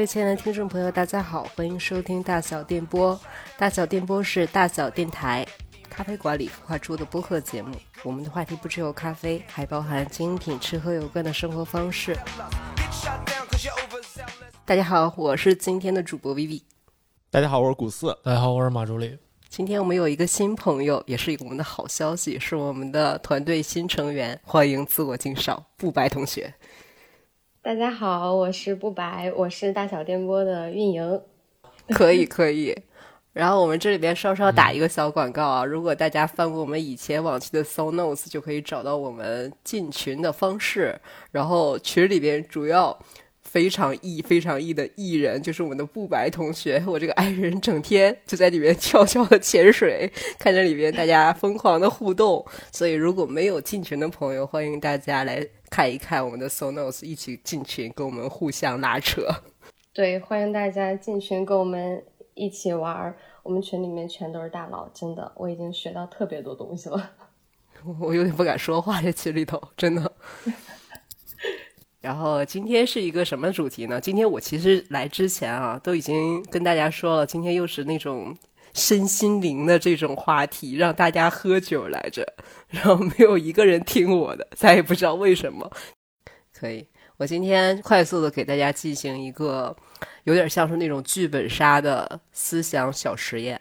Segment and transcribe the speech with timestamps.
[0.00, 3.20] 各位亲爱的听众朋友，大家好，欢迎收听大小电波。
[3.58, 5.46] 大小电波是大小电台
[5.90, 7.76] 咖啡馆里孵化出的播客节目。
[8.02, 12.16] 我们的话题不只有咖啡，还包含精品吃喝有关的生活方式。
[14.64, 16.62] 大家好，我是今天的主播 Vivi。
[17.30, 18.06] 大家好，我是古四。
[18.24, 19.18] 大家好，我是马助理。
[19.50, 26.54] 今天我们有一个新朋友，也是我们的好消息，是我们的团队新成员，欢迎自我介绍，不白同学。
[27.62, 31.20] 大家好，我是不白，我是大小电波的运营。
[31.92, 32.74] 可以可以，
[33.34, 40.98] 然后我们这里边稍稍打一个小广告啊，如果大家翻过我们以前往期的 So Notes，就可以找到我们进群的方式。
[41.32, 42.98] 然后群里边主要
[43.42, 52.42] 非常艺非常艺的艺人，就是我们的不白同学我这个爱人，整天就在里面悄悄的潜水，看着里边大家疯狂的互动。
[52.72, 55.46] 所以如果没有进群的朋友，欢迎大家来。
[55.70, 59.22] 看一看我们的 Sonos，一起进群跟我们互相拉扯。
[59.94, 62.04] 对，欢迎大家进群跟我们
[62.34, 63.16] 一起玩儿。
[63.44, 67.12] 我们群里面全都是大佬，真的，我已经学到特别多东西了。
[68.00, 70.12] 我有点不敢说话，在群里头，真的。
[72.00, 74.00] 然后今天是一个什么主题呢？
[74.00, 78.36] 今天我其实来之前啊，都已经跟大家说了，今天又是那种。
[78.74, 82.26] 身心灵的这种话题，让大家喝酒来着，
[82.68, 85.70] 然后没有一个人听我的，咱也不知道为什么。
[86.52, 89.76] 可以，我今天快速的给大家进行一个
[90.24, 93.60] 有点像是那种剧本杀的思想小实验，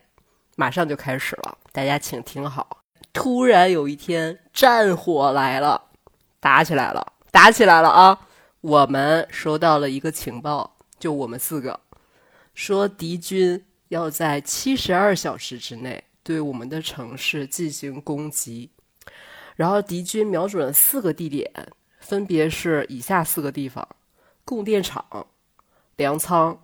[0.55, 2.83] 马上就开始了，大家请听好。
[3.11, 5.85] 突然有一天，战火来了，
[6.39, 8.27] 打起来了，打起来了啊！
[8.61, 11.79] 我们收到了一个情报，就我们四个，
[12.53, 13.65] 说敌军。
[13.89, 18.69] 要在七十二小时之内对我们的城市进行攻击，
[19.55, 21.51] 然后敌军瞄准了四个地点，
[21.99, 23.87] 分别是以下四个地方：
[24.45, 25.27] 供电厂、
[25.97, 26.63] 粮仓、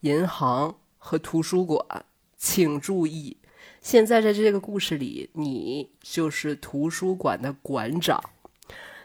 [0.00, 2.04] 银行和图书馆。
[2.42, 3.36] 请注意，
[3.82, 8.18] 现在在这个故事里，你就是图书馆的馆长，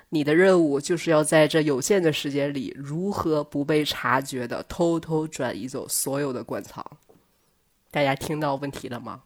[0.07, 6.85] 你的任务就是要在这有限的时间里，如何不被察觉的偷偷转移走所有的馆藏。
[7.95, 9.21] 大家听到问题了吗？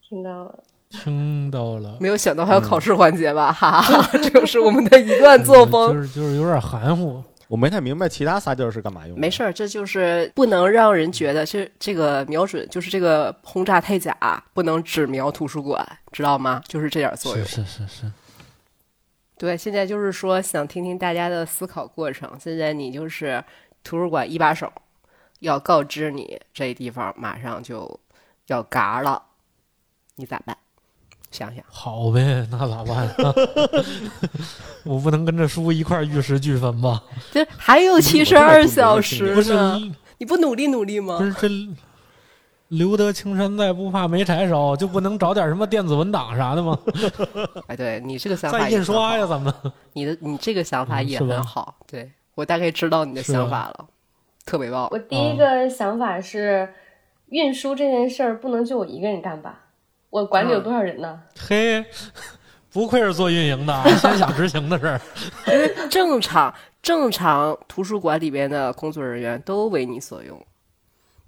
[0.00, 1.98] 听到了，听到了。
[2.00, 3.52] 没有想到还有考试环节吧？
[3.52, 5.92] 哈哈， 这就是我们的一贯作风。
[5.92, 9.20] 就是就是有点含糊，我没太明白其他仨字儿是干嘛用的。
[9.20, 14.16] 没事儿，这就是不能让人觉得是这个瞄准，就是这个轰炸太假，
[14.54, 16.62] 不能只瞄图书馆，知道吗？
[16.66, 17.46] 就是这点作用。
[17.46, 18.10] 是是是。
[19.36, 22.30] 对，现在就是说想听听大家的思考过程。
[22.40, 23.44] 现在你就是
[23.84, 24.72] 图书馆一把手。
[25.40, 28.00] 要告知你，这地方马上就
[28.46, 29.22] 要嘎了，
[30.16, 30.56] 你咋办？
[31.30, 31.62] 想想。
[31.68, 33.14] 好呗，那咋办？
[34.84, 37.02] 我不能跟着书一块玉石俱焚吧？
[37.30, 39.78] 这还有七十二小时呢，
[40.16, 41.18] 你不努力努力吗？
[41.18, 41.48] 不是这
[42.68, 46.78] 留得青山在，不怕没柴烧，就不能找点什么电子文档啥的吗？
[47.68, 49.52] 哎，对你这个想法，再印刷呀，咱们。
[49.92, 53.86] 你的你这个想法也很好，对我大概知道你的想法了。
[54.48, 54.88] 特别棒！
[54.90, 56.72] 我第一个想法是，
[57.26, 59.66] 运输这件事儿不能就我一个人干吧？
[60.08, 61.22] 我管理有多少人呢？
[61.38, 61.84] 嘿，
[62.72, 64.98] 不愧是做运营的，先想执行的事儿。
[65.90, 70.42] 正常正常图书馆里边的工作人员都为你所用，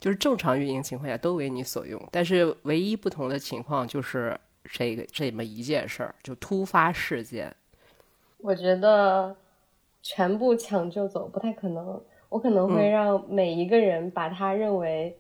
[0.01, 2.03] 就是正常运营情况下都为你所用。
[2.11, 7.55] 但是唯一不同的情况就是这个这么一件事儿，就突发事件。
[8.39, 9.37] 我觉得
[10.03, 12.01] 全部抢救走不太可能。
[12.31, 15.15] 我可能会让每一个人把他认为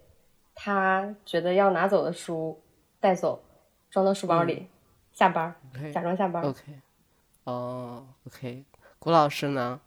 [0.55, 2.59] 他觉得要拿走的书
[2.99, 3.39] 带走，
[3.91, 4.67] 装到书包里，
[5.13, 5.55] 下班
[5.93, 6.43] 假装下班。
[6.43, 6.61] OK，
[7.45, 8.65] 哦，OK，
[8.99, 9.79] 古老师呢？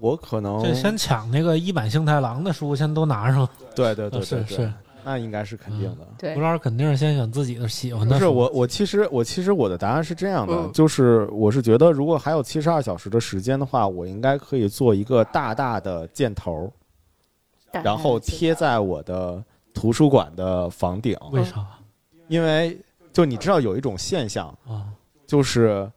[0.00, 3.48] 我可能就先抢那个一版幸太郎的书，先都拿上。
[3.74, 4.72] 对对对，是是。
[5.08, 6.06] 那应该是肯定的。
[6.18, 8.14] 对，吴老师肯定是先选自己的喜欢的。
[8.14, 16.70] 不是我，我其实我其实我的答案是这样的，就是我是觉得，如果还有七十二小时的时间的话，我应该可以做一个大大的箭头，
[17.72, 21.16] 然后贴在我的图书馆的房顶。
[21.32, 21.64] 为啥？
[22.26, 22.78] 因为
[23.10, 24.92] 就你知道有一种现象啊，
[25.26, 25.90] 就是。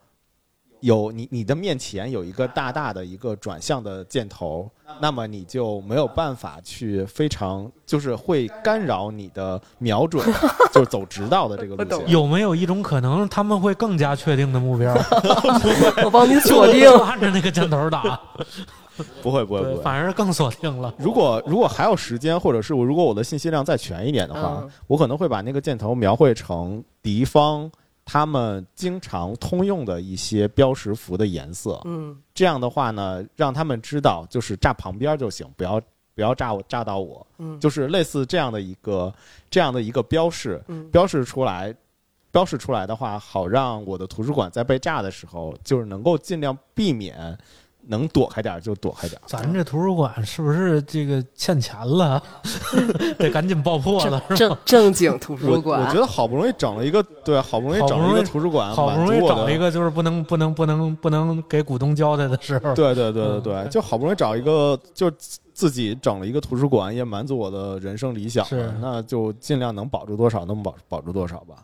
[0.82, 4.70] 有你，你的面前有一个大大的一个转向的箭头，
[5.00, 10.26] 那么你就没有办法去非常，就是会干扰你的瞄准，
[10.74, 12.10] 就是走直道的这个 路线。
[12.10, 14.94] 有没有一种可能，他们会更加确定的目标？
[16.04, 18.20] 我帮你锁定，按着那个箭头打。
[19.24, 20.94] 不会，不会，不会，反而更锁定了。
[20.98, 27.72] 如果如果还有时间，或者是我如果我的信息量再全一点的话，我可能会把那个箭头描绘成敌方。
[28.12, 35.86] 他们经常通用的一些标识符的颜色，嗯，这样的话呢，让他们知道就是炸旁边就行，不要不
[36.16, 37.58] 不要炸我炸到我，嗯。
[37.58, 39.14] 就是类似这样的一个
[39.50, 40.90] 这样的一个标示，嗯。
[40.90, 41.74] 标示出来，
[42.32, 47.38] 标示出来的话，好让我的图书馆在被炸的时候，就是能够尽量避免，
[47.88, 49.24] 能躲开点儿就躲开点儿。
[49.28, 52.22] 咱这图书馆是不是这个欠钱了？
[53.18, 54.36] 得赶紧爆破了，是吧？
[54.36, 71.56] 正正经图书馆，我觉得好不容易整了一个，对，好不容易整了一个图书馆，好不容易满足我的找一个就是不能不能不能不能给股东交代的时候，对对对对嗯对， 就好不容易找一个，就自自己整了一个图书馆，也满足我的人生理想是了，那就尽量能保住多少能保保住多少吧。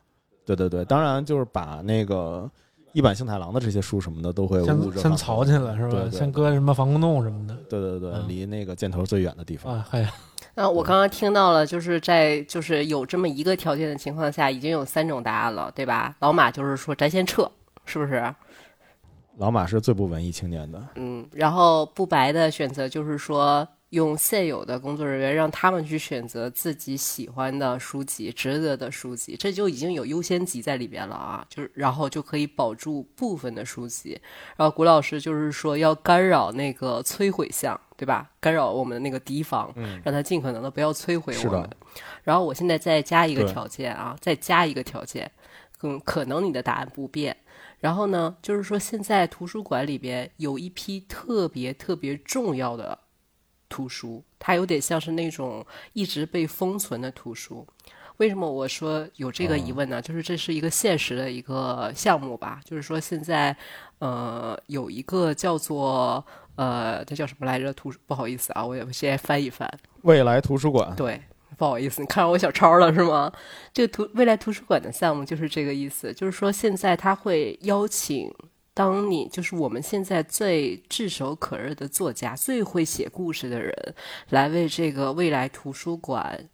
[0.45, 2.49] 对对对，当然就是把那个
[2.97, 5.89] 一版幸太郎的这些书什么的都会先先藏起来是吧？
[5.91, 9.71] 对对先搁什么防空洞什么的对对对，嗯离那个箭头最远的地方。
[9.75, 9.87] 啊？
[9.87, 10.11] 嗨，
[10.55, 16.15] 那我刚刚听到了，就是在就是有这么一个条件的情况下，已经有三种答案了，对吧？
[16.21, 17.47] 老马就是说咱先撤，
[17.85, 18.33] 是不是？
[19.37, 31.45] 老马是最不文艺青年的，嗯，然后不白的选择就是说，用现有的工作人员让他们去选择自己喜欢的书籍、值得的书籍，这就已经有优先级在里边了啊。
[31.49, 34.19] 就是然后就可以保住部分的书籍。
[34.57, 38.29] 然后谷老师就是说要干扰那个摧毁项，对吧？
[38.41, 41.69] 干扰我们的那个敌方，嗯让他尽可能的不要摧毁我们。
[42.23, 45.31] 然后我现在再加一个条件啊，再加一个条件，
[45.83, 47.37] 嗯，可能你的答案不变。
[47.79, 52.97] 然后呢，就是说现在图书馆里边有一批特别特别重要的
[53.69, 57.65] 图书，它有点像是那种一直被封存的图书。
[58.17, 60.01] 为什么我说有这个疑问呢？
[60.01, 63.55] 就是这是一个现实的一个项目吧，就是说现在
[63.99, 66.25] 呃有一个叫做
[66.55, 67.71] 呃它叫什么来着？
[67.73, 69.71] 图不好意思啊，我也先翻一翻。
[70.01, 70.95] 未来图书馆。
[70.95, 71.21] 对，
[71.57, 73.31] 不好意思，你看到我小抄了是吗？
[73.71, 78.33] 这个图未来图书馆的项目就是这个意思，就是说现在他会邀请。
[78.77, 83.73] 当你就是我们现在最炙手可热的作家，最会写故事的人，
[84.29, 86.47] 来为这个未来图书馆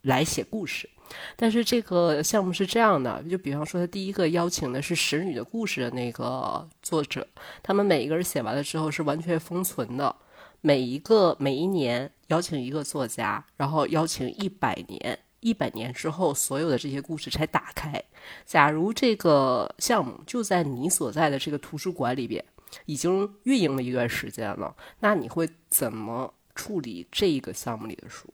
[0.00, 0.88] 来写故事。
[1.36, 7.28] 但是这个项目是这样的，就比方说，他第一个邀请的是《使女的故事》的那个作者，
[7.62, 10.16] 他们每一个人写完了之后是完全封存的，
[10.62, 18.02] 每一个每一年邀请一个作家，然后邀请一百年，一百年之后所有的这些故事才打开。
[18.46, 22.44] 假如这个项目就在你所在的这个图书馆里边
[22.86, 28.32] 已经运营了一段时间了，那你会怎么处理这个项目里的书？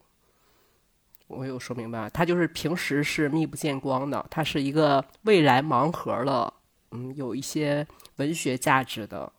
[1.28, 2.08] 我有说明白？
[2.10, 6.54] 它就是平时是密不见光的，它是一个未来盲盒了，
[6.92, 9.32] 嗯，有一些文学价值的、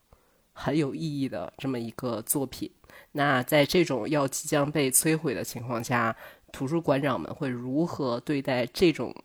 [0.51, 2.69] 很有意义的这么一个作品。
[3.13, 6.13] 那在这种要即将被摧毁的情况下，
[6.51, 9.15] 图书馆长们会如何对待这种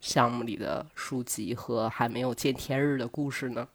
[0.00, 3.68] 项目里的书籍和还没有见天日的故事呢？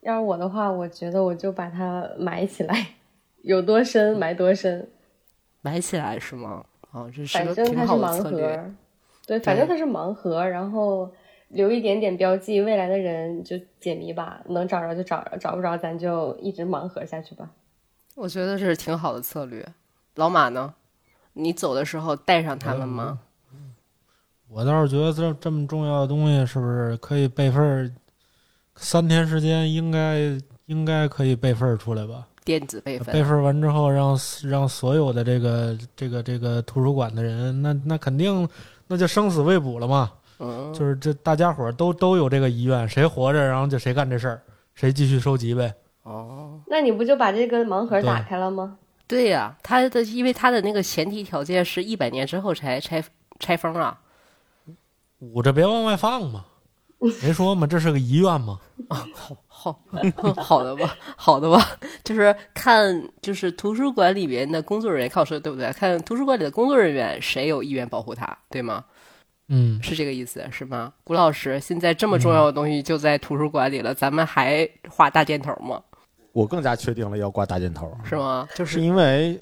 [0.00, 2.94] 要是我的话，我觉得我就把它埋起来，
[3.42, 4.88] 有多深埋多深。
[5.62, 6.64] 埋起来是吗？
[6.92, 8.56] 啊，这是反个挺好的正它是盲策略。
[8.56, 8.70] 盒，
[9.26, 11.12] 对，反正它是盲盒，然后
[11.48, 17.50] 留一点点标记，未来的人就解谜吧，能找着就找着，找不着咱就一直盲盒下去吧。
[18.14, 19.66] 我觉得这是挺好的策略。
[20.14, 20.74] 老马呢？
[21.34, 23.18] 你走的时候带上他们吗？
[24.56, 27.92] 我倒是觉得这这么重要的东西，是不是可以备份儿？
[28.74, 30.34] 三天时间应该
[30.64, 32.26] 应该可以备份儿出来吧？
[32.42, 38.48] 电子备份备份儿完之后，让让所有的这个这个这个图书馆的人，那那肯定
[38.86, 40.10] 那就生死未卜了嘛。
[40.38, 44.40] 嗯，就是这大家伙儿都都有这个遗愿，谁活着，然后就谁干这事儿，
[44.74, 45.74] 谁继续收集呗。
[46.04, 48.78] 哦，那你不就把这个盲盒打开了吗？
[49.06, 53.04] 对呀、他的因为他的那个前提条件是一百年之后才拆
[53.38, 54.00] 拆封啊。
[55.20, 56.44] 捂着别往外放嘛，
[57.22, 58.58] 没说嘛，这是个遗愿嘛。
[58.88, 59.80] 好好
[60.36, 65.72] 好的吧，好的吧，就是看就是图书馆里面的工作人员，看我说的对不对？
[65.72, 68.84] 看图书馆里的工作人员谁有意愿保护他，对吗？
[69.48, 70.92] 嗯，是这个意思是吗？
[71.04, 75.80] 古老师，现在这么重要的东西就在图书馆里了，咱们还画大箭头吗？
[76.32, 78.46] 我更加确定了要挂大箭头，是吗？
[78.54, 79.40] 就是是因为，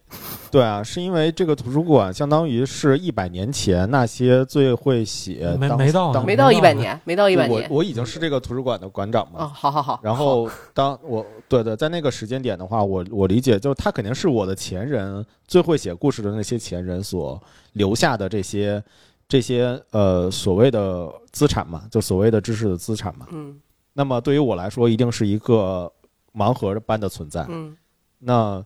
[0.54, 7.68] 对啊，是因为这个图书馆相当于是一百年前那些最会写当没没到当没到一百年，没到一百年。
[7.68, 9.99] 我我已经是这个图书馆的馆长嘛，哦，好好好。
[10.00, 17.42] 然后当 我对对，在那个时间点的话，我我理解就是他肯定是我的前人最会写故事的那些前人所
[17.73, 18.80] 留下的这些
[19.26, 23.26] 这些呃所谓的资产嘛，就所谓的知识的资产嘛。
[23.32, 23.61] 嗯
[23.92, 25.90] 那么对于我来说，一定是一个
[26.32, 27.44] 盲盒般的存在。
[27.49, 27.76] 嗯
[28.20, 28.64] 那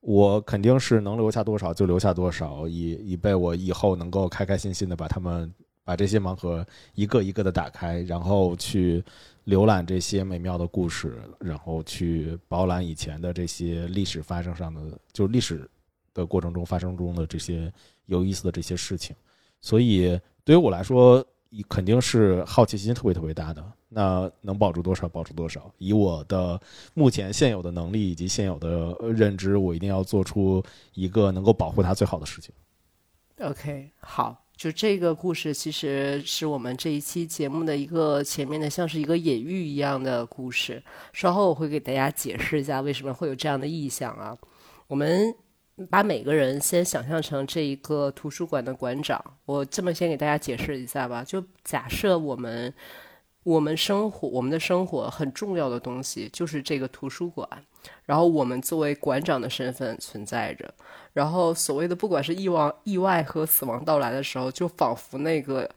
[0.00, 5.52] 我肯定是能留下多少就留下多少，以以备我以后能够开开心心的把他们
[5.84, 6.64] 把这些盲盒
[6.94, 9.02] 一个一个的打开，然后去
[9.46, 14.80] 浏览这些美妙的故事，然后去饱览以前的这些历史发生上的，
[15.12, 15.68] 就历史
[16.14, 17.72] 的过程中发生中的这些
[18.06, 19.16] 有意思的这些事情。
[19.60, 21.24] 所以对于我来说，
[21.68, 23.64] 肯定是好奇心特别特别大的。
[23.88, 25.70] 那能保住多少，保住多少。
[25.78, 26.60] 以我的
[26.94, 30.62] 目前现有的能力以及现有的认知，我一定要做出
[30.94, 32.52] 一个能够保护他最好的事情。
[33.40, 34.44] OK，好。
[34.56, 40.82] 就这个故事，其实是我们这一期节目的一个前面的，像是一个隐喻一样的故事。
[41.12, 44.36] 稍后我会给大家解释一下为什么会有这样的意象啊。
[44.88, 45.32] 我们
[45.88, 49.24] 把每个人先想象成这一个图书馆的馆长。
[49.44, 51.22] 我这么先给大家解释一下吧。
[51.22, 52.74] 就假设我们
[53.48, 57.48] 我们生活我们的生活很重要的东西就是这个图书馆，
[58.04, 60.74] 然后我们作为馆长的身份存在着。
[61.14, 65.70] 然后，所谓的不管是意外、意外和死亡到来的时候，就仿佛那个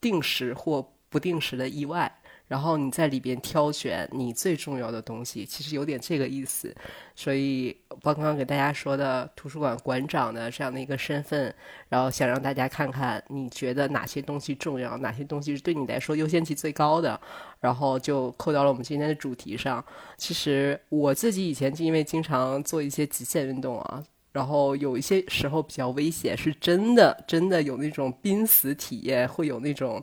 [0.00, 2.20] 定时或不定时的意外。
[2.46, 6.74] 然后你在里边挑选你最重要的东西，其实有点这个意思。
[7.16, 11.54] 所以我，刚刚给大家说的图书馆馆长的这样的一个身份，
[11.88, 17.18] 然后想让大家看看，你觉得哪些东西重要，哪些东西是对你来说优先级最高的，
[17.60, 19.84] 然后就扣到了我们今天的主题上。
[20.16, 24.04] 其实我自己以前就因为经常做一些极限运动啊。
[24.32, 30.02] 然后有一些时候比较危险，是真的，真的有那种濒死体验，会有那种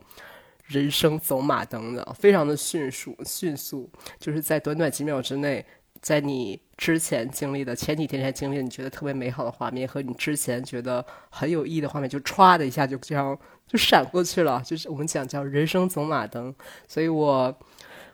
[0.72, 5.66] 人生走马灯的，非常的迅速，迅速，就是在短短几秒之内，
[6.02, 13.38] 在你之前经历的前几天才经历，你觉得特别美好的画面，和你之前觉得很有意义的画面，就歘的一下就这样
[13.68, 16.56] 就闪过去了， 就是我们讲叫人生走马灯，
[16.88, 17.54] 所以我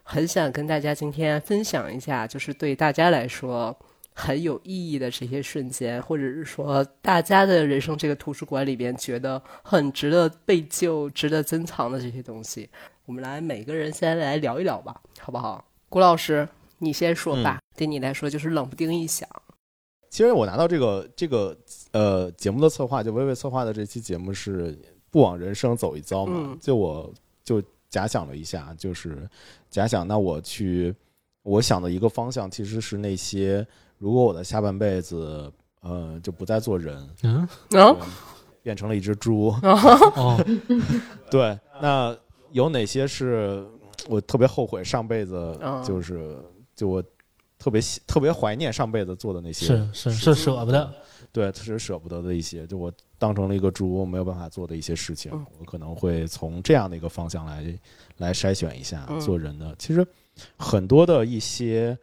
[0.03, 3.77] 很想跟大家今天分享一下，就是对大家来说。
[4.19, 12.67] 很有意义的这些瞬间，或者是说大家的人生这个图书馆里边觉得很值得被救、值得珍藏的这些东西，
[13.05, 15.63] 我们来每个人先来聊一聊吧，好不好？
[15.87, 17.59] 郭老师，你先说吧。
[17.75, 19.29] 对你来说就是冷不丁一想。
[20.09, 21.55] 其实我拿到这个这个
[21.91, 24.75] 呃节目的策划，就微微策划的这期节目是
[25.11, 26.57] 不枉人生走一遭嘛。
[26.59, 29.29] 就我就假想了一下，就是
[29.69, 30.91] 假想那我去，
[31.43, 33.63] 我想的一个方向其实是那些。
[33.97, 35.51] 如果我的下半辈子，
[35.81, 37.47] 呃，就不再做人，嗯，
[38.61, 40.37] 变成了一只猪，哦，
[41.31, 42.15] 对，那
[42.51, 43.65] 有哪些是
[44.07, 46.37] 我特别后悔上辈子，就是
[46.75, 47.01] 就我
[47.57, 50.93] 特别特别怀念上辈子做的那些，是是是舍不得，
[51.31, 57.79] 对，是舍不得的一些，就我当成了一个猪，没有办法做的一些事情，我可能会从这样的一个方向来
[58.17, 59.73] 来筛选一下做人的。
[59.79, 60.05] 其实
[60.57, 61.97] 很多的一些。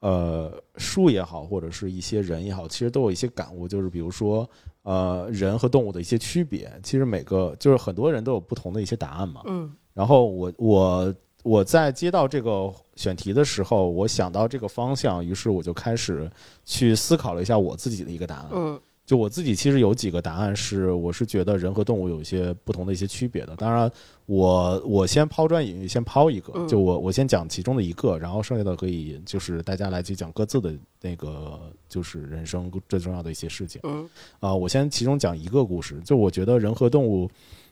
[0.00, 4.48] 呃，书也好，或者是一些人也好，其实都有一些感悟，就是比如说，
[4.82, 6.72] 呃，人和动物的一些区别。
[6.82, 9.42] 其实每个就是很多人都有不同的一些答案嘛。
[9.46, 9.72] 嗯。
[9.92, 16.30] 然后我我我在接到这个选题的时候，我想到这个方向，于是我就开始
[16.64, 18.48] 去思考了一下我自己的一个答案。
[18.52, 18.80] 嗯。
[19.08, 23.56] 就我自己其实有几个答案是，我是觉得人和动物有一些不同的一些区别的。
[23.56, 23.90] 当然，
[24.26, 33.80] 我我先抛砖引玉，先抛一个，就我我先讲其中的一个，然后剩下的可以就是大家来去讲各自的那个就是人生最重要的一些事情。
[33.84, 34.06] 嗯，
[34.40, 37.30] 啊，我先其中讲一个故事，就我觉得人和动物，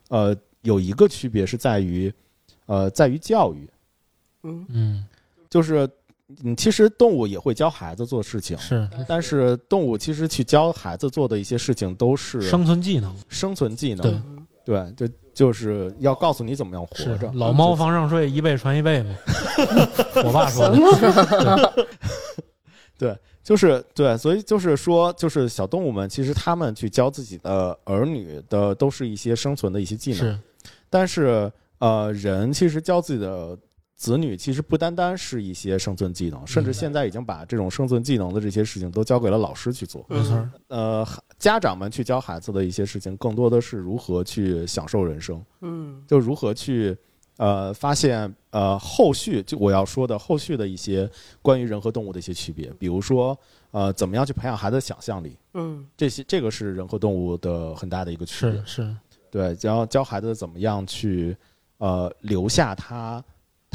[0.08, 2.10] 呃，有一个区别是在于，
[2.64, 3.68] 呃，在于教育。
[4.42, 5.06] 嗯嗯，
[5.50, 5.86] 就是。
[6.42, 14.23] 嗯，其实动物也会教孩子做事情，是，但是动物其实去教孩子做的一些事情都是生存技能，生存技能，
[14.64, 17.30] 对，对，就就是要告诉你怎么样活着。
[17.35, 19.14] 老猫防上睡，一辈传一辈嘛。
[20.25, 21.87] 我爸说的。
[22.99, 30.38] 对，就是对，所以就是说，就是小动物们其实他们去教自己的儿女的都是一些生存的一些技能，是，
[30.90, 33.56] 但是呃，人其实教自己的。
[33.96, 40.04] 子女其实不单单是一些生存技能，甚至现在已经把这种生存技能的这些事情都交给了老师去做。
[40.06, 41.06] 没错，呃，
[41.38, 45.42] 家长们去教孩子的一些事情，更多的是如何去享受人生。
[45.62, 46.94] 嗯，就如何去
[47.38, 51.10] 呃发现呃后续就我要说的后续的一些
[51.40, 53.36] 关于人和动物的一些区别，比如说
[53.70, 55.38] 呃怎么样去培养孩子的想象力。
[55.54, 58.60] 嗯，这些这个是人和动物的很大的一个区别。
[58.66, 58.96] 是是，
[59.30, 61.34] 对，然后教孩子怎么样去
[61.78, 63.24] 呃留下他。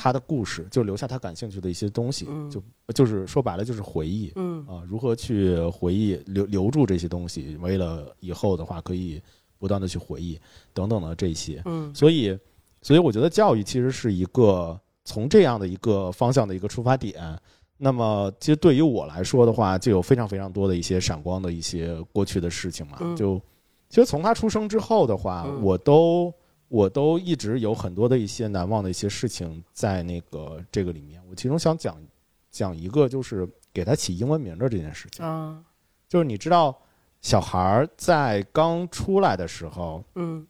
[0.03, 4.65] 他的故事就留下他感兴趣的一些东西，就就是说白了就是回忆，嗯。
[4.65, 9.21] 啊，如何去回忆留留住这些东西，为了以后的话可以
[9.59, 10.39] 不断的去回忆
[10.73, 12.35] 等等的这些，嗯，所以
[12.81, 17.39] 所以我觉得教育其实是一个从这样的一个方向的一个出发点。
[17.77, 23.39] 那么其实对于我来说的话，就有非常非常多的一些闪光的一些过去的事情嘛，就
[23.87, 26.33] 其实从他出生之后的话，我都。
[26.71, 31.21] 我都一直有很多的一些难忘的一些事情在那个这个里面。
[31.29, 32.01] 我其中想讲
[32.49, 35.25] 讲一个，就是给他起英文名的这件事情。
[35.25, 35.61] 嗯，
[36.07, 36.73] 就是你知道，
[37.19, 40.47] 小孩儿在刚出来的时候，嗯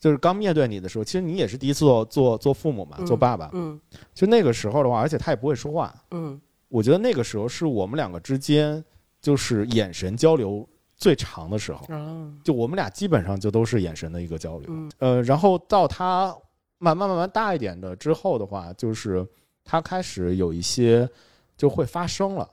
[0.00, 3.48] 就是刚面对你的时候，其实你也是第一次做做做父母嘛，嗯做爸爸。
[3.52, 3.80] 嗯
[4.12, 8.84] 就那个时候的话，而且他也不会说话，嗯我觉得那个时候是我们两个之间
[9.20, 10.68] 就是眼神交流
[11.02, 11.84] 最长的时候。
[11.92, 14.66] 啊就我们俩基本上就都是眼神的一个交流。
[14.68, 16.34] 嗯呃，然后到他
[16.78, 19.26] 慢慢慢慢大一点的之后的话，就是
[19.64, 21.08] 他开始有一些
[21.56, 22.48] 就会发声了。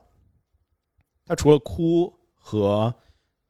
[1.24, 2.92] 他除了哭和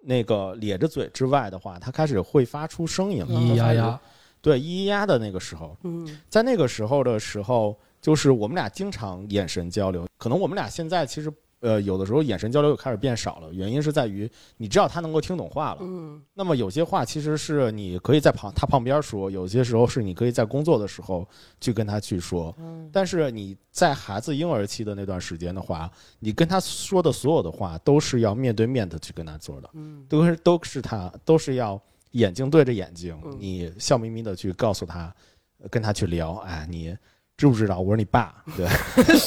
[0.02, 3.26] 那个咧着嘴之外的话，他开始会发出声音了。
[3.26, 4.00] 咿咿呀呀，
[4.42, 10.07] 对，咿咿呀的那个时候，嗯在那个时候的时候，就是我们俩经常眼神交流。
[10.19, 15.79] 可能我们俩现在其实呃有的时候眼神交流又开始变少了，原因是在于你知道他能够听懂话了。
[15.83, 21.29] 嗯那么有些话其实是你可以在旁他旁边说，有些时候是你可以在工作的时候
[21.61, 22.55] 去跟他去说。
[22.93, 31.81] 但是你在孩子婴儿期的那段时间的话，你跟他说的所有的话都是要面对面的去跟他做的，嗯都是都是他都是要
[32.12, 35.14] 眼睛对着眼睛，嗯你笑眯眯的去告诉他，
[35.59, 36.97] 呃跟他去聊，哎，你
[37.41, 37.79] 知不知道？
[37.81, 38.35] 我是你爸？
[38.57, 38.67] 对，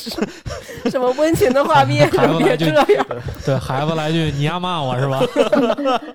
[0.91, 3.05] 什么温情的画面孩子来句 别这样。
[3.43, 5.21] 对孩子来句你要骂我是吧？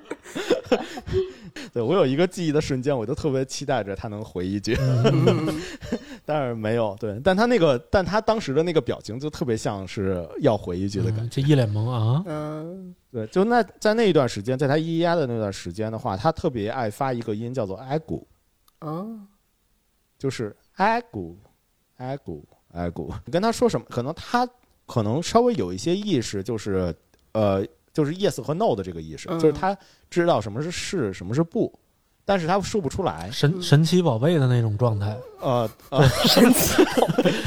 [1.72, 4.76] 对我有一个记忆的瞬间，我就特别期待着他能回一句。
[4.80, 5.60] 嗯。
[6.24, 12.94] 但是没有，对，但他那个，但他当时的那个表情就特别像是要回一句的感觉，嗯这一脸懵啊，嗯。
[13.10, 18.26] 对，就那在那一段时间，在他咿咿呀的那段时间的话，他特别爱发一个音叫做哀鼓，
[18.80, 19.18] 哦。
[20.18, 21.36] 就是哀鼓，
[21.98, 23.12] 哀鼓，哀鼓。
[23.24, 24.48] 你跟他说什么，可能他
[24.86, 26.94] 可能稍微有一些意识，就是
[27.32, 29.38] 呃，就是 yes 和 no 的这个意识，嗯。
[29.38, 29.76] 就是他
[30.10, 31.72] 知道什么是是，什么是不，
[32.24, 36.82] 但是他说不出来，神神奇宝贝的那种状态，呃呃， 神奇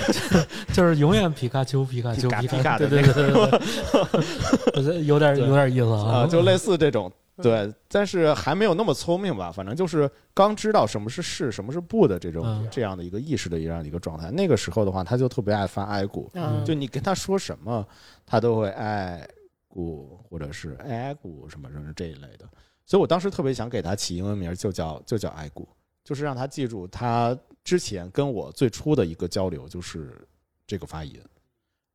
[0.73, 14.29] 就是永远皮卡丘皮卡丘皮卡皮皮卡的对对对对对，有点有点意思啊，啊，就类似这种，嗯对，但是还没有那么聪明吧，反正就是刚知道什么是是，什么是不的这种、嗯这样的一个意识的这样的一个状态。
[14.31, 17.87] 那个时候的话，他就特别爱发哀鼓，啊就你跟他说什么，
[18.25, 19.27] 他都会哀
[19.67, 22.47] 鼓或者是哀鼓什么什么这一类的。
[22.85, 25.67] 所以我当时特别想给他起英文名，就叫就叫哀鼓，
[26.03, 30.27] 就是让他记住他之前跟我最初的一个交流就是
[30.67, 31.19] 这个发音。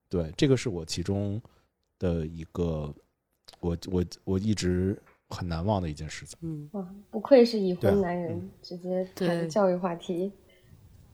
[0.09, 1.41] 对，这个是我其中
[1.99, 2.93] 的一个
[3.61, 6.39] 我我我一直很难忘的一件事情。
[6.43, 10.33] 嗯哇，不愧是已婚男人，直接对谈教育话题。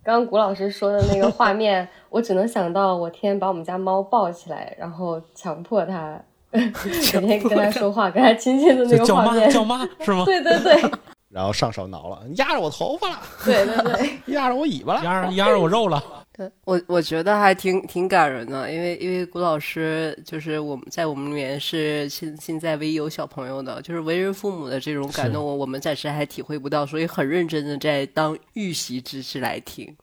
[0.05, 6.20] 刚刚谷老师说的那个画 面，我只能想到我天天把我们家猫抱起来，然后强迫它
[6.51, 9.46] 每天跟它说话、跟它亲亲的那个画面。
[9.46, 10.25] 妈叫妈是吗？
[10.27, 10.90] 对对对
[11.29, 15.05] 然后上手挠了，压着我头发了，对对对，压着我尾巴了。
[15.05, 29.94] 压着压着我肉了，对我我觉得还挺挺感人的，因为因为谷老师就是我们在我们里面是现现在唯一有小朋友的，就是为人父母的这种感动，我我们暂时还体会不到，所以很认真的在当预习知识来听。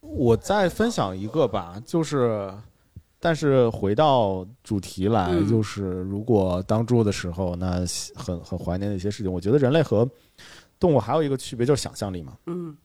[0.00, 2.52] 我再分享一个吧，就是，
[3.20, 7.82] 但是回到主题来，嗯就是如果当猪的时候，那
[8.14, 9.32] 很很怀念的一些事情。
[9.32, 10.06] 我觉得人类和
[10.78, 12.36] 动物还有一个区别，就是想象力嘛。
[12.46, 12.76] 嗯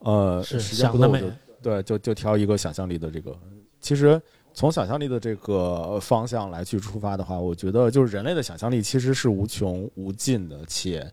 [0.00, 1.22] 呃，想得美
[1.62, 3.36] 对，就就挑一个想象力的这个。
[3.80, 4.20] 其实
[4.52, 11.10] 从想象力的这个方向来去出发的话，我觉得就是人类的想象力其实是无穷无尽的，且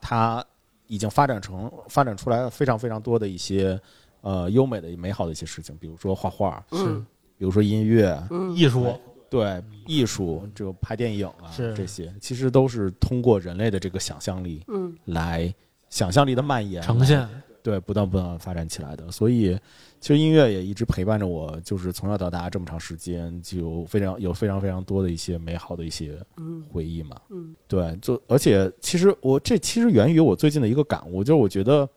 [0.00, 0.44] 它
[0.86, 3.80] 已经发展成发展出来非常非常多的一些
[4.20, 7.04] 呃优美的美好的一些事情，比如说画画，嗯。
[7.38, 8.94] 比如说音乐，嗯艺术。
[9.28, 14.96] 对艺术，这个拍电影啊是这些，其实都是通过人类的这个想象力嗯。
[15.06, 15.52] 来
[15.90, 17.28] 想象力的蔓延呈现，
[17.66, 19.10] 对，不断不断发展起来的。
[19.10, 19.58] 所以，
[20.00, 27.20] 其实音乐也一直陪伴着我，就是从小到大这么长时间，就非常有非常非常多的一些美好的一些嗯回忆嘛。
[27.30, 31.88] 嗯对，就而且其实我这其实源于我最近的一个感悟，就是我觉得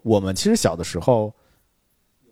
[0.00, 1.30] 我们其实小的时候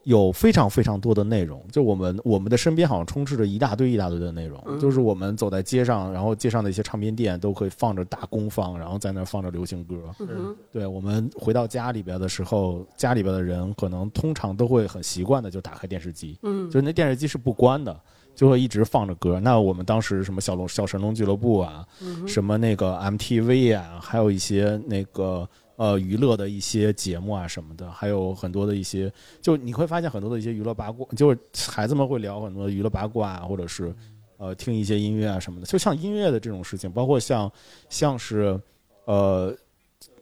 [0.09, 4.81] 有非常非常多的内容，就我们我们的身边好像充斥着一大堆一大堆的内容，嗯。
[4.81, 9.97] 就是我们走在街上，然后街上的一些唱片店都会放着大功放，然后在那放着流行歌。
[10.21, 16.71] 嗯对我们回到家里边的时候，家里边的人可能通常都会很习惯的就打开电视机，嗯。
[16.71, 17.95] 就是那电视机是不关的，
[18.35, 19.39] 就会一直放着歌。
[19.39, 25.47] 那我们当时什么小龙小神龙俱乐部啊，嗯什么那个 MTV 啊，还有一些那个
[25.79, 29.11] 呃娱乐的一些节目啊什么的，还有很多的一些，
[29.41, 31.39] 就你会发现很多的一些娱乐八卦，就是
[31.71, 33.95] 孩子们会聊很多娱乐八卦啊，或者是
[34.39, 35.67] 呃听一些音乐啊什么的。
[35.67, 37.51] 就像音乐的这种事情，包括像
[37.89, 38.61] 像是
[39.05, 39.57] 呃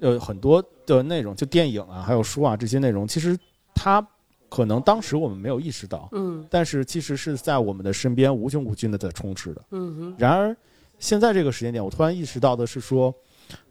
[0.01, 3.35] 呃很多的内容，就电影啊，还有书啊这些内容，其实
[3.75, 4.07] 它
[4.51, 9.65] 可能当时我们没有意识到，嗯但是其实是在我们的身边无穷无尽的在充斥的。
[9.71, 10.55] 嗯然而，
[10.99, 13.15] 现在这个时间点，我突然意识到的是说，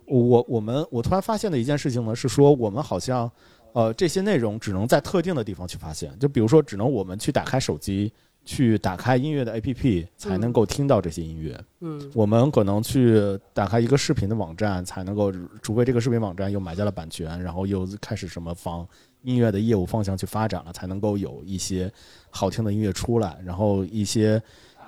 [0.07, 3.29] 我我们我突然发现的一件事情呢，是说我们好像
[3.73, 8.11] 呃这些内容只能在特定的地方去发现，就比如说只能我们去打开手机。
[8.47, 11.59] 去打开音乐的 APP 才能够听到这些音乐。
[11.79, 13.19] 嗯，我们可能去
[13.55, 18.87] 打开一个视频的网站才能够，除非这个视频网站又买下了版权，然后又开始什么方
[19.23, 21.91] 音乐的业务方向去发展了，才能够有一些
[22.29, 23.35] 好听的音乐出来。
[23.43, 24.39] 然后一些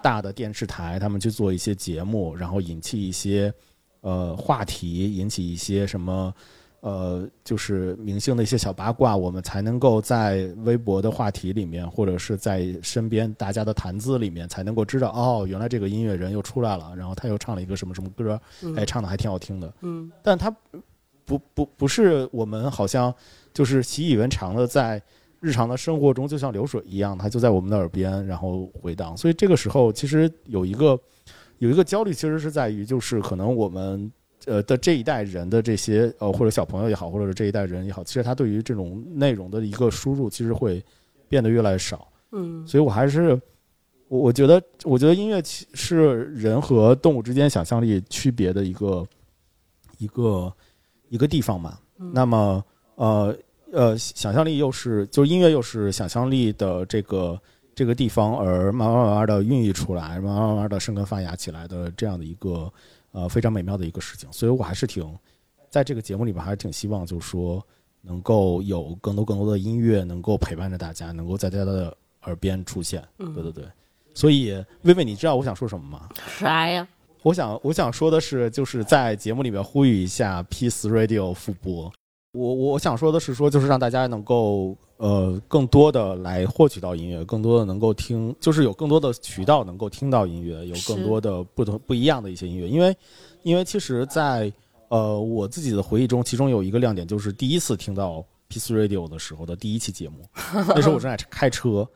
[0.03, 3.51] 大的电视台他们去做一些节目，然后引起一些
[4.01, 6.33] 呃话题，引起一些什么。
[6.81, 18.39] 呃，就是明星的一些小八卦，我们才能够在微博的话题里面，或者是在身边大家的谈资里面，才能够知道哦，原来这个音乐人又出来了，然后他又唱了一个什么什么歌，
[18.77, 19.73] 哎，唱的还挺好听的。
[19.81, 20.55] 嗯，但他
[21.25, 23.13] 不不不是我们好像
[23.51, 25.01] 就是习以为常的，在
[25.39, 29.17] 日常的生活中就像流水一样，它就在我们的耳边然后回荡。
[29.17, 30.97] 所以这个时候其实有一个
[31.59, 34.11] 有一个焦虑，其实是在于就是可能我们。
[34.45, 40.81] 呃的这一代人的这些呃或者小朋友也好，或者是这一代人也好，其实他对于这种内容的一个输入，其实会
[41.27, 42.07] 变得越来越少。
[42.31, 43.31] 嗯，所以我还是
[44.07, 49.05] 我我觉得，我觉得音乐是人和动物之间想象力区别的一个
[49.97, 50.53] 一个
[51.09, 51.77] 一个地方嘛。
[51.97, 52.63] 那么
[52.95, 53.35] 呃
[53.73, 57.37] 呃，想象力又是就是音乐又是想象力的这个
[57.77, 62.73] 这个地方，而慢慢慢慢的孕育出来，慢慢慢慢的生根发芽起来的这样的一个。
[63.13, 65.17] 呃，非常美妙的一个事情，所以我还是挺，
[65.71, 67.65] 在这个节目里边还是挺希望，就是说
[68.01, 73.03] 能够有更多更多的音乐能够陪伴着大家，能够在大家的耳边出现。
[73.17, 73.65] 嗯，对对对。
[74.13, 74.51] 所以，
[74.83, 76.09] 薇薇，你知道我想说什么吗？
[76.37, 76.87] 啥呀？
[77.23, 81.91] 我想我想说的是，就是在节目里面呼吁一下 Peace Radio 复播。
[82.33, 84.77] 我我想说的是，说就是让大家能够。
[84.97, 92.67] 呃，更多的来获取到音乐，更多的能够听，就是有更多的渠道能够听到音乐，有更多的不同不一样的一些音乐。
[92.67, 92.95] 因为，
[93.43, 94.51] 因为其实，在
[94.89, 100.25] 呃我自己的回忆中，其中有一个亮点就是第一次听到 Peace Radio 的时候的第一期节目，
[100.67, 101.87] 那时候我正在开车，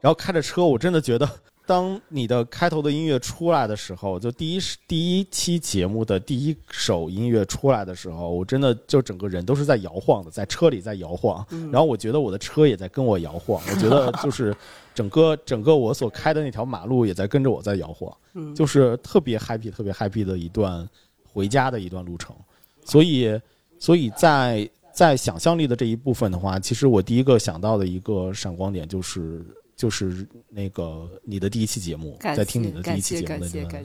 [0.00, 1.28] 然后开着车，我真的觉得。
[1.66, 14.54] 当你的开头的音乐出来的时候，就第一第一期节目的第一首音乐出来的时候，我真的就整个人都是在摇晃的，在车里在摇晃，然后我觉得我的车也在跟我摇晃，我觉得 就是
[14.94, 18.14] 整个整个我所开的那条马路也在跟着我在摇晃，
[18.54, 20.86] 就是特别 happy 特别 happy 的一段
[21.32, 22.36] 回家的一段路程，
[22.84, 23.40] 所以
[23.78, 29.42] 所以在在想象力的这一部分的话，其实我第一个想到的一个闪光点就是。
[29.76, 33.84] 就是那个你的第一期节目，在听你的第一期节目的那段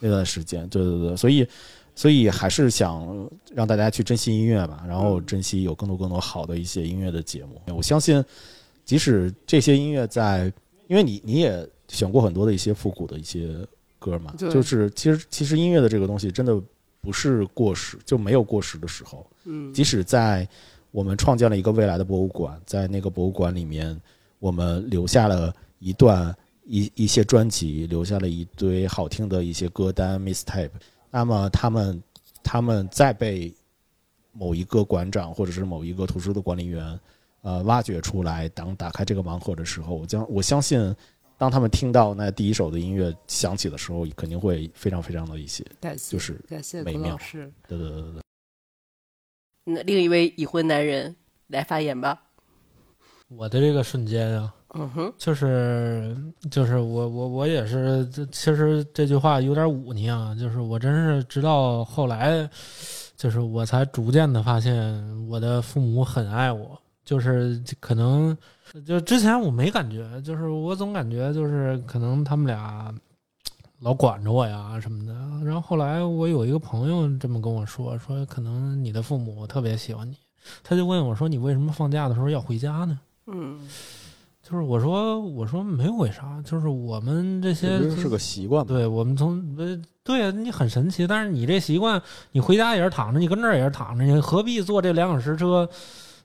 [0.00, 1.46] 那段时间，对对对，所以
[1.94, 7.60] 所以还是想让大家去珍惜音乐吧，然后珍惜有更多更多好的一些音乐的节目。
[7.72, 8.24] 我相信，
[8.84, 10.52] 即使这些音乐在，
[10.88, 13.48] 因为你你也选过很多的一些复古的一些
[13.98, 16.60] 歌嘛，就是其实其实音乐的这个东西真的
[17.00, 19.24] 不是过时，就没有过时的时候。
[19.44, 20.48] 嗯，即使在
[20.90, 24.00] 我们创建了一个未来的博物馆，在那个博物馆里面。
[24.38, 30.70] 我们留下了一段一一些专辑，留下了一堆好听的一些歌单 miss tape。
[31.10, 32.02] 那么他们
[32.42, 33.54] 他们再被
[34.32, 37.00] 某一个馆长或者是某一个图书的管理员
[37.42, 40.94] 呃挖掘出来，当打开这个盲盒的时候，我将我相信，
[41.36, 45.64] 当他们听到那第一首的音乐响起的时候，肯定会非常非常的一些，
[46.08, 47.16] 就是感谢美妙。
[47.18, 48.22] 是，对对对对。
[49.64, 51.16] 那另一位已婚男人
[51.48, 52.22] 来发言吧。
[53.28, 56.16] 我的这个瞬间啊，嗯哼，就是
[56.50, 62.48] 就是我我我也是，这其实这句话有点忤逆啊，就是我真是直到后来，
[63.16, 68.36] 就是我才逐渐的发现我的父母很爱我，就是可能
[68.86, 72.94] 就之前我没感觉，就是我总感觉就是可能他们俩
[73.80, 75.12] 老管着我呀什么的，
[75.44, 80.16] 然后后来我有一个朋友这么跟我说，说可能你的父母特别喜欢你，
[80.62, 82.98] 他就问我说你为什么放假的时候要回家呢？
[83.30, 83.58] 嗯，
[84.42, 92.00] 就是我说我说没有为啥，就是我们这些是个习惯，对我们从呃对啊，你很神奇，但是你这习惯，
[92.32, 95.68] 你回家也是躺着，你跟这儿也是躺着，你何必坐这两小时车，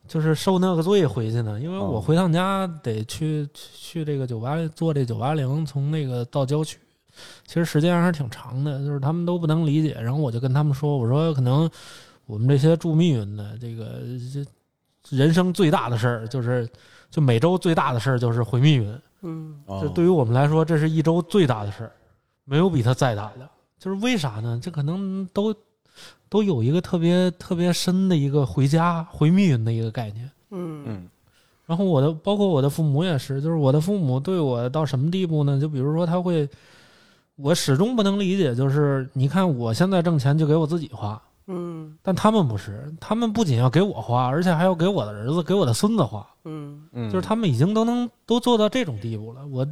[0.08, 1.60] 就是受那个罪回去呢？
[1.60, 6.80] 因为我回趟家得去去这个酒吧坐这九八零，从那个到郊区，
[7.46, 9.98] 其实时间还是挺长的，就是他们都不能理解。
[10.02, 11.70] 然后我就跟他们说，我说可能
[12.26, 14.00] 我们这些住密云的，这个
[15.04, 16.66] 这人生最大的事儿就是。
[17.14, 21.92] 就每周最大的事儿就是回密云，嗯，就对于我们来说，这是一周最大的事儿，
[22.44, 23.48] 没有比它再大的。
[23.78, 24.60] 就是为啥呢？
[24.60, 25.54] 这可能都
[26.28, 31.10] 都有一个特别特别深的一个回家回密云的一个概念，嗯嗯。
[31.68, 35.62] 然后我的包括我的父母也是，就是我的父母对我到什么地步呢？
[35.62, 36.50] 就比如说他会
[37.36, 49.68] 我始终不能理解，就是你看我现在挣钱就给我自己花，嗯但他们不是，他们不仅要给我花，而且还要给我的儿子、给我的孙子花，嗯嗯，就是他们已经都能都做到这种地步了，我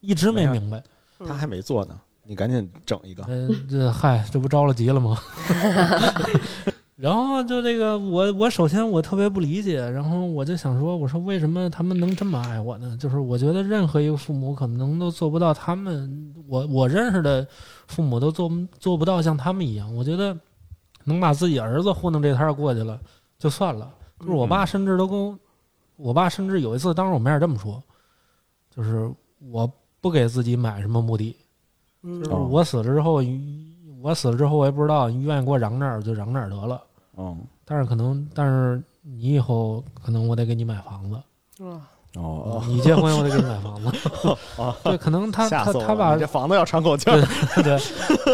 [0.00, 0.82] 一直没明白。
[1.24, 3.22] 他还没做呢，你赶紧整一个。
[3.24, 5.16] 呃，这嗨，这不着了急了吗？
[6.96, 12.96] 然后就这个，我我首先我特别不理解，然后我就想说，我说为什么他们能这么爱我呢？
[12.96, 17.46] 就是我觉得任何一个父母可能都做不到，他们我我认识的
[17.86, 19.92] 父母都做做不到像他们一样。
[19.94, 20.36] 我觉得
[21.04, 23.00] 能把自己儿子糊弄这摊儿过去了
[23.38, 23.92] 就算了。
[24.20, 25.38] 就是我爸甚至都跟我
[25.96, 27.82] 我爸甚至有一次当着我面这么说，
[28.70, 29.12] 就是
[29.50, 31.36] 我不给自己买什么墓地，
[32.02, 33.20] 嗯就是我死了之后，
[34.00, 36.82] 我死了之后，我也不知道，你愿意给我嚷哪儿就嚷哪儿得了。
[37.16, 41.80] 嗯，但是可能，但是你以后可能我得给你买房子，哇
[42.14, 43.90] 哦，你结婚我得给你买房子。
[44.84, 45.72] 对，可能他他！
[45.72, 47.20] 他把这房子要喘口气儿。
[47.62, 47.78] 对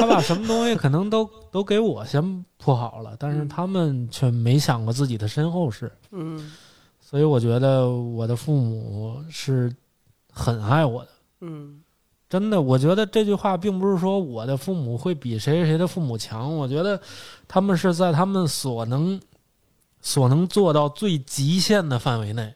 [0.00, 5.90] 他把什么东西可能都都给我先铺好了，但是他们却没想过自己的身后事。
[6.10, 6.50] 嗯
[7.00, 9.72] 所以我觉得我的父母是
[10.32, 11.08] 很爱我的。
[11.40, 11.80] 嗯
[12.28, 17.00] 真的，我觉得这句话并不是说我的父母会比谁谁的父母强，我觉得
[17.46, 19.18] 他们是在他们所能
[20.02, 22.52] 所能做到最极限的范围内，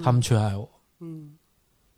[0.00, 0.68] 他们去爱我。
[1.00, 1.32] 嗯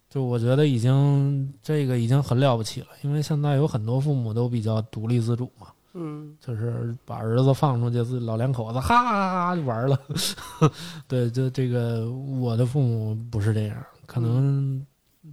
[0.09, 9.99] 就我觉得已经这个已经很了不起了，因为现在有很多父母都比较独立自主嘛，嗯就是把儿子放出去，自己老两口子哈哈哈哈就玩了。
[11.09, 13.77] 对，就这个我的父母不是这样，
[14.07, 14.87] 可能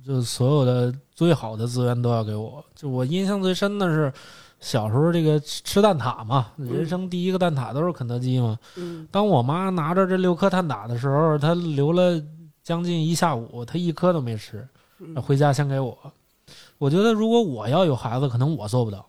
[0.03, 2.63] 就所有的最好的资源都要给我。
[2.73, 4.11] 就我印象最深的是
[4.59, 8.57] 小时候这个吃吃蛋挞嘛，人生第一个蛋挞都是肯德基嘛。
[8.77, 12.19] 嗯当我妈拿着这六颗蛋挞的时候，她留了
[12.63, 14.67] 将近一下午，他一颗都没吃，
[14.99, 15.97] 嗯回家先给我。
[16.77, 19.05] 我觉得如果我要有孩子，可能我做不到。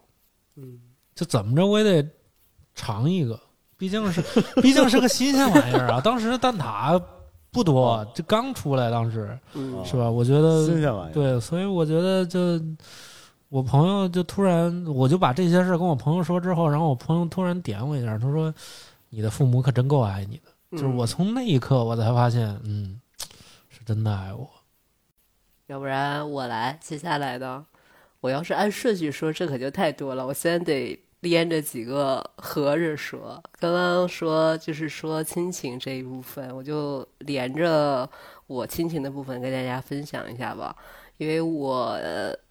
[0.56, 0.80] 嗯
[1.14, 2.08] 就怎么着我也得
[2.74, 3.38] 尝一个，
[3.76, 4.22] 毕竟是
[4.62, 6.00] 毕竟是个新鲜玩意儿啊。
[6.00, 7.02] 当时蛋挞
[7.50, 10.10] 不多，这刚出来，当时嗯是吧？
[10.10, 11.12] 我觉得新鲜玩意儿。
[11.12, 12.60] 对，所以我觉得就
[13.50, 18.52] 我朋友就突然，我就把这些事跟我朋友说之后，然后我朋友突然点我一下，他说
[19.10, 23.01] ：“你的父母可真够爱你的。”就是我从那一刻我才发现，嗯，是
[23.92, 24.50] 真的爱我。
[25.66, 27.62] 要不然我来，接下来的，
[28.20, 30.26] 我要是按顺序说，这可就太多了。
[30.26, 33.42] 我先得连着几个合着说。
[33.58, 38.08] 刚刚说就是说亲情这一部分，我就连着
[38.46, 40.74] 我亲情的部分跟大家分享一下吧。
[41.18, 41.98] 因为我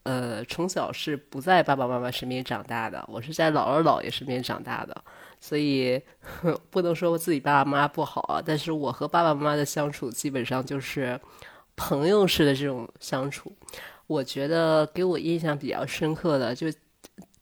[0.04, 5.04] 呃从小是不在爸爸妈妈身边长大的，我是在姥姥姥爷身边长大的，
[5.41, 6.01] 所以
[6.71, 8.41] 不能说我自己爸爸妈妈不好啊。
[8.45, 11.19] 但是我和爸爸妈妈的相处基本上就是
[11.75, 13.51] 朋友式的这种相处。
[14.08, 16.71] 我觉得给我印象比较深刻的，就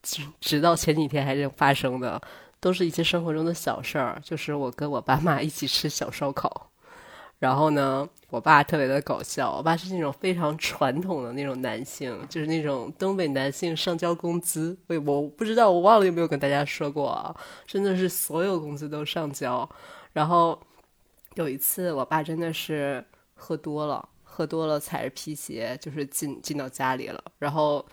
[0.02, 2.20] 直直到前几天还是发生的，
[2.60, 4.20] 都是一些生活中的小事儿。
[4.24, 6.69] 就是我跟我爸妈一起吃小烧烤，
[7.40, 9.56] 然后呢，我爸特别的搞笑。
[9.56, 14.78] 我爸是那种非常传统的那种男性，就是那种东北男性上交工资。
[14.86, 17.34] 我我不知道，我忘了有没有跟大家说过啊？
[17.66, 19.68] 真的是所有工资都上交。
[20.12, 20.60] 然后
[21.34, 24.06] 有一次，我爸真的是喝多了。
[24.22, 27.20] 喝多了，踩着皮鞋就是进进到家里了。
[27.38, 27.84] 然后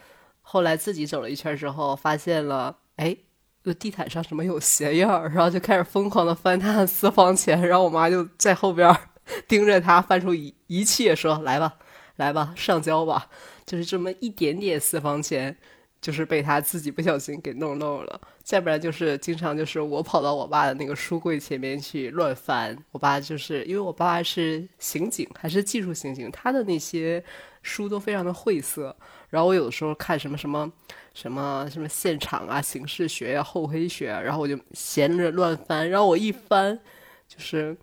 [0.42, 3.18] 后来自己走了一圈之后，发现了，哎，
[3.64, 5.30] 这地毯上什么有鞋印儿？
[5.30, 7.68] 然后就开始疯狂的翻他的私房钱。
[7.68, 8.98] 然后我妈就在后边儿
[9.48, 11.76] 盯着他，翻出一一切说：“来吧，
[12.16, 13.30] 来吧，上交吧。”
[13.66, 15.56] 就是这么一点点私房钱，
[16.00, 18.22] 就是被他自己不小心给弄漏了。
[18.42, 27.22] 再不然就是经常就是我跑到我爸的那个书柜前面去乱翻，我爸就是因为我爸是刑警，还是技术刑警，他的那些
[27.62, 28.96] 书都非常的晦涩。
[29.30, 30.72] 然后我有的时候看什么什么
[31.14, 36.80] 什么什么现场啊、刑事学呀、厚黑学，然后我就闲着乱翻，然后我一翻，
[37.28, 37.76] 就是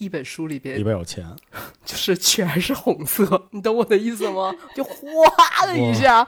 [0.00, 1.24] 一本书里边里边有钱，
[1.84, 4.50] 就是全是红色，你懂我的意思吗？
[4.74, 6.26] 就哗的一下。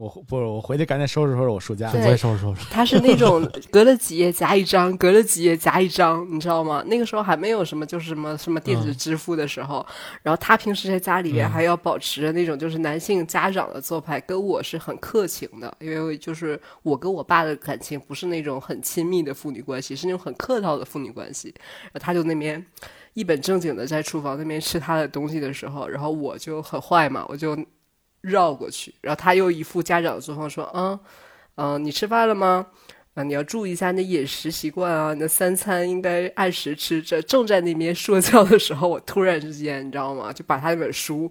[0.00, 1.92] 我不是我回去赶紧收拾收拾我书架。
[1.92, 2.62] 对我也收拾收拾。
[2.70, 6.82] 他是那种 隔了几页夹一张，隔了几页夹一张，你知道吗？
[6.86, 9.86] 那个时候还没有什么，就是什么什么电子支付的时候。
[10.22, 21.54] 然后他平时在家里边还要保持着那种就是男性家长的做派，跟我是很客情的，因为就是我跟我爸的感情不是那种很亲密的父女关系，是那种很客套的父女关系。
[21.82, 22.64] 然后他就那边
[23.12, 27.54] 一本正经的在厨房那边吃他的东西的时候，然后我就很坏嘛，我就
[28.20, 30.98] 绕过去，然后他又一副家长的作风说：“嗯，
[31.56, 32.66] 嗯、你吃饭了吗？
[33.14, 40.32] 啊，你要注意一下你的饮食习惯啊，你的三餐应该按时吃。”这正在那边说教的时候，我突然之间，你知道吗？
[40.32, 41.30] 就把他那本书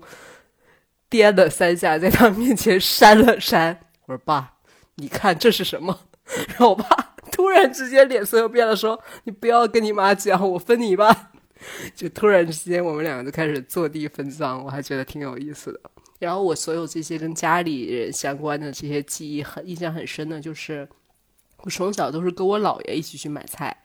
[1.10, 3.80] 颠了三下，在他面前扇了扇。
[4.06, 4.56] 我说爸，
[4.96, 6.02] 你看这是什么？
[6.50, 6.86] 然后我爸
[7.32, 11.32] 突然之间脸色又变了，说你不要跟你妈讲，我分你吧。
[11.94, 15.80] 就突然之间我们两个就开始坐地分赃，我还觉得挺有意思的。
[16.20, 20.88] 然后我所有这些跟家里人相关的这些记忆，很印象很深的，就是
[21.64, 23.76] 我从小都是跟我姥爷一起去买菜。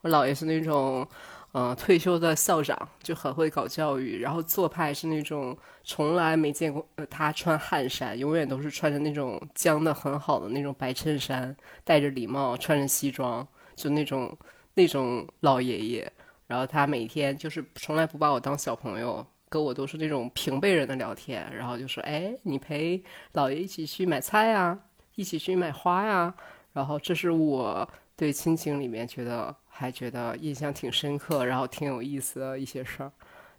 [0.00, 1.06] 我姥爷是那种，
[1.52, 4.20] 嗯，退休的校长，就很会搞教育。
[4.20, 14.36] 然后做派是那种从来没见过他穿汗衫，永远都是穿着那种僵的很好的那种白衬衫，戴着礼帽，穿着西装，就那种
[14.74, 16.12] 那种老爷爷。
[16.46, 19.24] 然后他每天就是从来不把我当小朋友。
[19.52, 24.78] 跟我都是那种平辈人的聊天，然后就说：“哎，你陪姥爷一起去买菜呀，
[25.14, 26.32] 一起去买花呀。”
[26.72, 27.86] 然后这是我
[28.16, 33.12] 对亲情里面觉得还觉得印象挺深刻，然后挺有意思的一些事儿。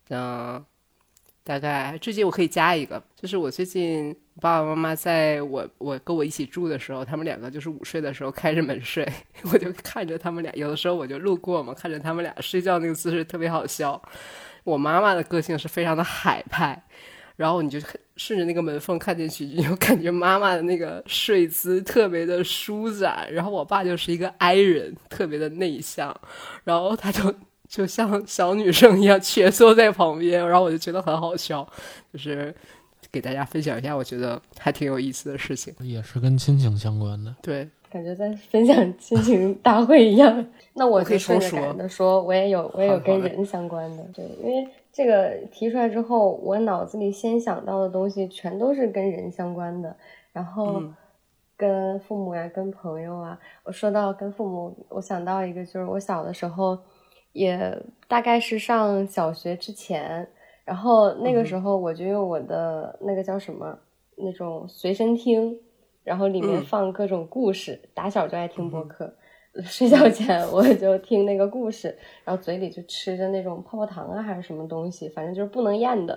[0.09, 0.65] 嗯，
[1.43, 9.07] 大概最近我可以加一个，就是我最近爸爸妈妈在我我跟我一起住的时候，他们两个就是午睡的时候开着门睡，
[9.53, 14.01] 我就看着他们俩，有的时候我就路过嘛，看着他们俩睡觉那个姿势特别好笑。
[14.63, 16.83] 我妈妈的个性是非常的海派，
[17.35, 17.79] 然后你就
[18.15, 23.27] 顺着那个门缝看进去，你就感觉妈妈的那个睡姿特别的舒展。
[23.31, 26.15] 然后我爸就是一个 I 人，特别的内向，
[26.63, 27.35] 然后他就
[27.67, 31.67] 就像小女生一样蜷缩在旁边，然后我就觉得很好笑，
[32.13, 32.53] 就是
[33.11, 37.35] 给大家分享一下，我觉得还挺有意思的事情，也是跟亲情相关的。
[37.41, 37.67] 对。
[37.93, 40.43] 感觉在分享亲情大会一样。
[40.73, 44.03] 那我可以说说，说我也有，我也有跟人相关的。
[44.15, 49.95] 对，因为这个提出来之后，我脑子里先想到的东西全都是跟人相关的。
[50.31, 50.81] 然后
[51.55, 53.37] 跟父母呀，跟朋友啊。
[53.63, 56.75] 我说到跟父母，我想到一个，就是我小的时候，
[57.33, 60.27] 也大概是上小学之前，
[60.65, 63.77] 然后那个时候我就用我的那个叫什么
[64.15, 65.55] 那种随身听。
[66.03, 69.13] 然后里面放各种故事，打小就爱听播客，
[69.63, 76.13] 睡觉前我就听那个故事，然后嘴里就吃着那种泡泡糖啊还是什么东西，反正就是不能咽的，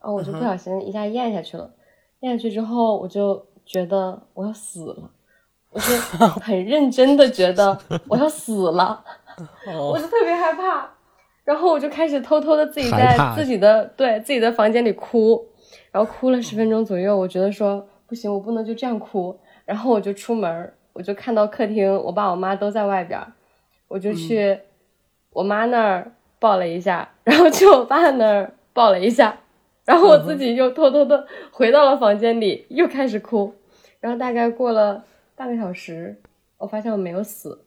[0.00, 1.70] 然后我就不小心一下咽下去了，
[2.20, 5.10] 咽下去之后我就觉得我要死了，
[5.70, 5.86] 我就
[6.42, 9.02] 很认真的觉得我要死了，
[9.90, 10.90] 我就特别害怕，
[11.44, 15.46] 然后我就开始偷偷的自己在自己的对自己的房间里哭，
[15.90, 17.88] 然后哭了十分钟左右，我觉得说。
[18.08, 19.38] 不行，我不能就这样哭。
[19.66, 23.20] 然后我就出门，我就看到客厅，我爸我妈都在外边，
[23.86, 24.58] 我就去
[25.30, 29.38] 我妈那儿抱了一下，然后去我爸那儿抱了一下，
[29.84, 33.54] 然后我自己又偷偷的回到了房间里，又开始哭。
[34.00, 35.04] 然后大概过了
[35.36, 36.16] 半个小时，
[36.56, 37.62] 我发现我没有死。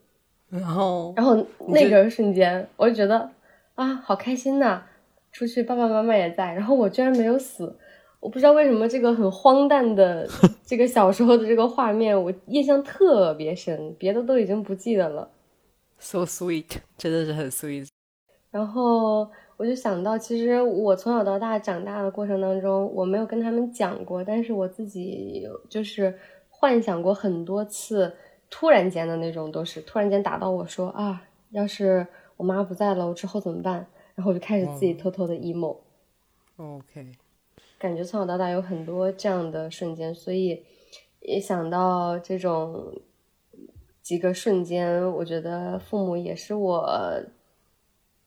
[0.49, 3.29] 然后，然后那个瞬间，我就觉得
[3.75, 4.81] 啊，好开心呐！
[5.31, 7.77] 出去爸爸妈妈也在，然后我居然没有死。
[8.21, 10.25] 我不知道为什么这个很荒诞的
[10.63, 15.29] 这个小时候的这个画面，我印象特别深，别的都已经不记得了。
[15.99, 17.87] So sweet，真的是很 sweet。
[18.51, 26.13] 然后我就想到，其实我从小到大长大的过程当中，我没有跟他们讲过，但是我自己就是
[26.49, 28.13] 幻想过很多次，
[28.49, 32.05] 突然间的那种，都是突然间打到我说啊，要是
[32.37, 33.87] 我妈不在了，我之后怎么办？
[34.13, 35.77] 然后我就开始自己偷偷的 emo。
[36.57, 37.13] OK。
[37.81, 40.63] 感觉从小到大有很多这样的瞬间，所以
[41.19, 42.93] 一想到这种
[44.03, 46.87] 几个瞬间，我觉得父母也是我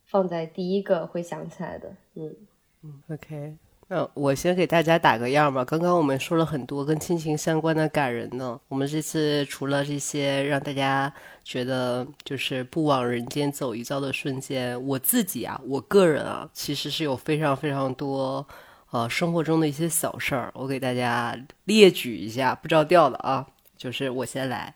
[0.06, 1.94] 放在第一个会想起来的。
[2.16, 2.34] 嗯
[2.82, 5.64] 嗯，OK，那我先给大家打个样吧。
[5.64, 11.14] 刚刚我们说了很多跟亲情相关的感人呢，我们这次除了这些让大家
[11.44, 18.44] 觉得就是不枉人间走一遭的瞬间，我自己啊，我个人啊，其实是有非常非常多。
[18.94, 23.44] 呃，生活中的一些小事儿，我给大家列举一下，不着调的啊。
[23.76, 24.72] 就是我先来，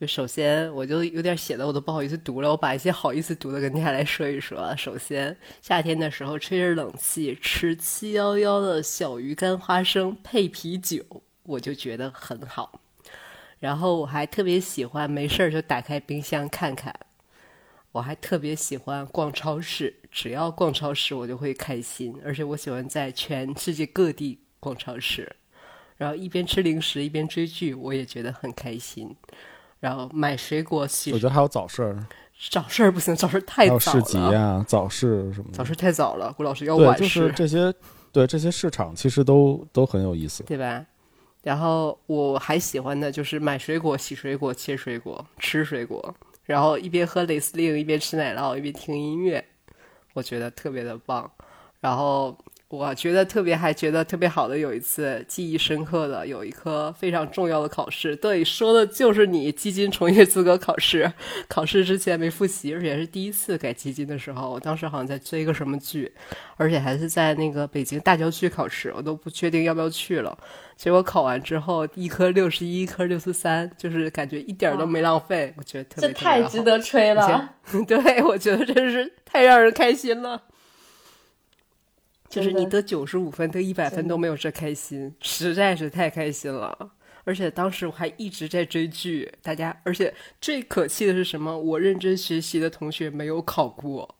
[0.00, 4.74] 就首先我就有点写的我都不好意思读了，我把一些好意思读的跟大家来说一说。
[4.76, 11.04] 首先，夏天的时候吹着冷气吃七幺幺的小鱼干花生配啤酒，
[11.44, 12.80] 我就觉得很好。
[13.60, 16.92] 然后我还特别喜欢没事儿就打开冰箱看看。
[17.94, 25.36] 我还特别喜欢逛超市，只要逛超市我就会开心，而且我喜欢在全世界各地逛超市，
[25.96, 29.14] 然后一边吃零食一边追剧，我也觉得很开心。
[29.78, 32.04] 然后买水果洗，我觉得还有早市儿，
[32.50, 33.80] 早市儿不行，早市太早了。
[33.80, 35.50] 市集啊，早市什么？
[35.52, 37.04] 早市太早了，顾老师要晚市。
[37.04, 37.72] 就是这些，
[38.10, 40.84] 对这些市场其实都都很有意思，对吧？
[41.44, 46.12] 然后我还喜欢的就是买水果、洗水果、切水果、吃水果。
[46.44, 49.44] 然后一边喝蕾丝令，一边吃奶酪，一边听音乐，
[50.12, 51.30] 我觉得特别的棒。
[51.80, 52.36] 然后
[52.68, 61.12] 我觉得特别还觉得特别好的有一次记忆深刻的有一科非常重要的考试，对，说的就是你基金从业资格考试。
[61.46, 66.10] 考试之前没复习，而且是第一次改基金的时候，我当时好像在追个什么剧，
[66.56, 70.36] 而且还是在那个北京大郊区考试，我都不确定要不要去了。
[70.76, 77.54] 结果考完之后，一科六十一，一科六十三，就是感觉一点都没浪费，我觉得特别这太值得吹了。
[77.86, 80.42] 对，我觉得真是太让人开心了。
[82.28, 86.90] 就是你得九十五分、得一百分都没有这开心，实在是太开心了。
[87.22, 91.56] 而且当时我还一直在追剧，大家，而且最可气的是什么？
[91.56, 94.16] 我认真学习的同学没有考过，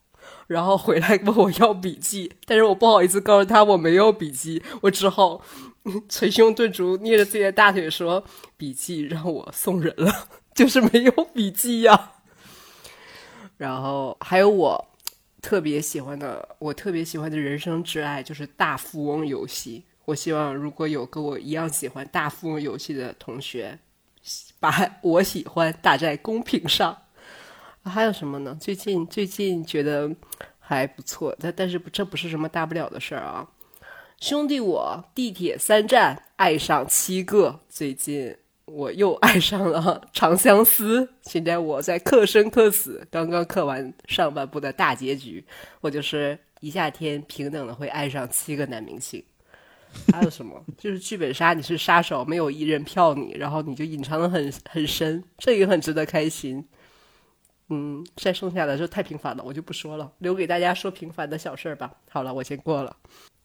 [0.46, 5.42] 然后回来问我要笔记，但是我不好意思告诉他我没有笔记，我只好
[6.08, 8.24] 捶胸顿足，捏着自己的大腿说
[8.56, 12.12] ：“笔记让我送人了， 就是没有笔记呀。”
[13.56, 14.88] 然后还有我。
[15.42, 19.84] 特别喜欢的，我特别喜欢的人生挚爱就是大富翁游戏。
[20.06, 23.78] 我希望如果有跟我一样喜欢大富翁游戏的同学，
[24.58, 24.72] 把
[25.02, 26.96] 我喜欢打在公屏上。
[27.82, 28.56] 还有什么呢？
[28.58, 30.10] 最近最近觉得
[30.58, 33.46] 还不错，但但是这不是什么大不了的事儿啊。
[34.26, 38.34] 兄弟，我地铁三站爱上七个，最近。
[38.64, 39.78] 我又爱上了
[40.14, 45.44] 《长相思》，现在我在刻生刻死，刚刚刻完上半部的大结局，
[45.82, 49.22] 我就是一夏天平等的会爱上七个男明星。
[50.10, 50.64] 还有什么？
[50.78, 56.66] 就是剧本杀，你是杀手，没有一人票你，然后你就隐藏的很很深，这也很值得开心。
[57.68, 61.92] 嗯，再剩下的就太平凡了，我就不说了，留给大家说平凡的小事儿吧。
[62.08, 62.96] 好了，我先过了。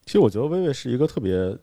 [0.10, 1.56] 其实我觉得薇薇是一个特别。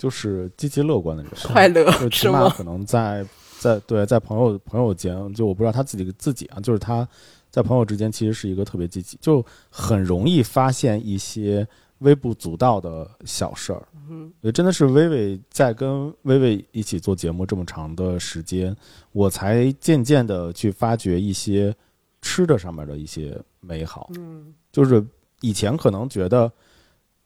[0.00, 3.22] 就是积极乐观的人，快乐就起码可能在
[3.58, 7.06] 在对在朋友朋友间，就我不知道他自己自己啊，就是他
[7.50, 11.68] 在朋友之间其实是一个特别积极，就很容易发现一些
[11.98, 13.86] 微不足道的小事儿。
[14.08, 18.74] 嗯，也真的是微微在跟微微一起做节目这么长的时间，
[19.12, 21.76] 我才渐渐的去发掘一些
[22.22, 24.10] 吃的上面的一些美好。
[24.16, 25.04] 嗯，就是
[25.42, 26.50] 以前可能觉得。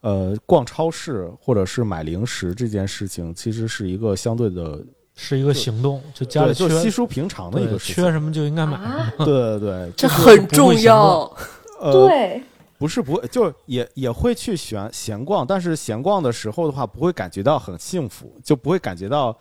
[0.04, 4.78] 呃，逛超市或者是买零食这件事情，其实是一个相对的，
[5.16, 8.78] 是一个行动，就家里就稀疏平常的一个事情，缺什么就应该买。
[9.24, 11.20] 对对对，这很重要。
[11.80, 12.42] 呃， 对，
[12.76, 19.34] 不是不会，就也也会去闲闲逛，但是闲逛的时候的话，不会感觉到很幸福，就不会感觉到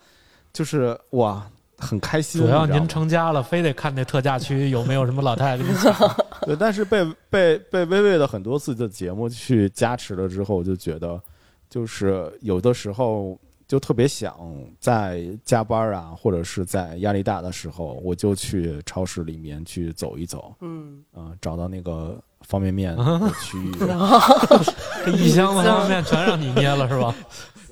[0.50, 1.46] 就是哇。
[1.78, 5.64] 很开心，主要您成家了，非得看那特价区有没有什么老太太。
[6.46, 11.20] 对，但是被被被微微的很多次的节目去加持了之后，就觉得
[11.68, 14.36] 就是有的时候就特别想
[14.78, 22.94] 在加班啊，或者是在压力大的时候，我就去超市里面去走一走，嗯啊，找到那个方便面
[23.42, 23.72] 区域，
[25.16, 27.14] 一箱子方便面全让你捏了是吧？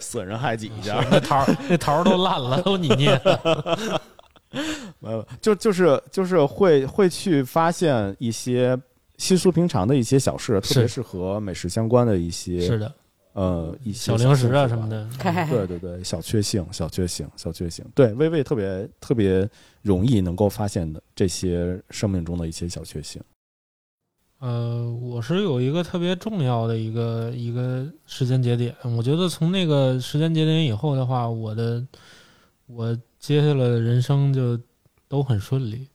[0.02, 3.18] 损人害己一下，那桃那桃都烂了，都你捏。
[4.98, 8.78] 没有，就就是就是会会去发现一些
[9.16, 12.92] 稀疏平常的一些小事，特别是和美食相关的一些是的，
[13.32, 15.08] 呃，一些小零食啊什么的。
[15.48, 17.82] 对对对，小确幸，小确幸，小确幸。
[17.94, 19.48] 对，微微特别特别
[19.80, 23.22] 容易能够发现的这些生命中的一些小确幸。
[24.42, 31.80] 呃，我是有一个特别重要的一个一个时间节点，我觉得从那个时间节点以后的话，我的
[32.66, 34.58] 我接下来的人生就
[35.06, 35.86] 都很顺利，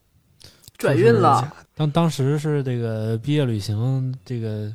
[0.78, 1.52] 转运了。
[1.74, 4.74] 当当时是这个毕业旅行，这个。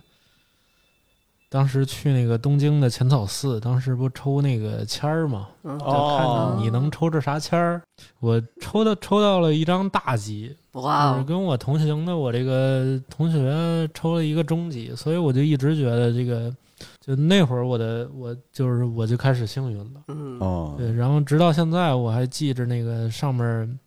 [1.50, 5.50] 当时去那个东京的浅草寺，当时不抽那个签儿嘛？
[5.62, 7.80] 哦，看你能抽着啥签儿？
[8.20, 11.24] 我抽到抽到了一张大吉，哇！
[11.24, 16.54] 跟我同行的我这个同学抽了一个中级，所以我就一直觉得这个，
[17.00, 20.02] 就那会儿我的我就是我就开始幸运了。
[20.08, 23.80] 嗯哦，对，然后直到现在我还记着那个上面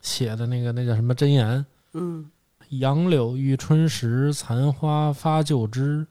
[0.00, 1.64] 写的那个那叫什么真言？
[1.94, 2.24] 嗯，
[2.70, 6.06] 杨柳遇春时，残花发旧枝。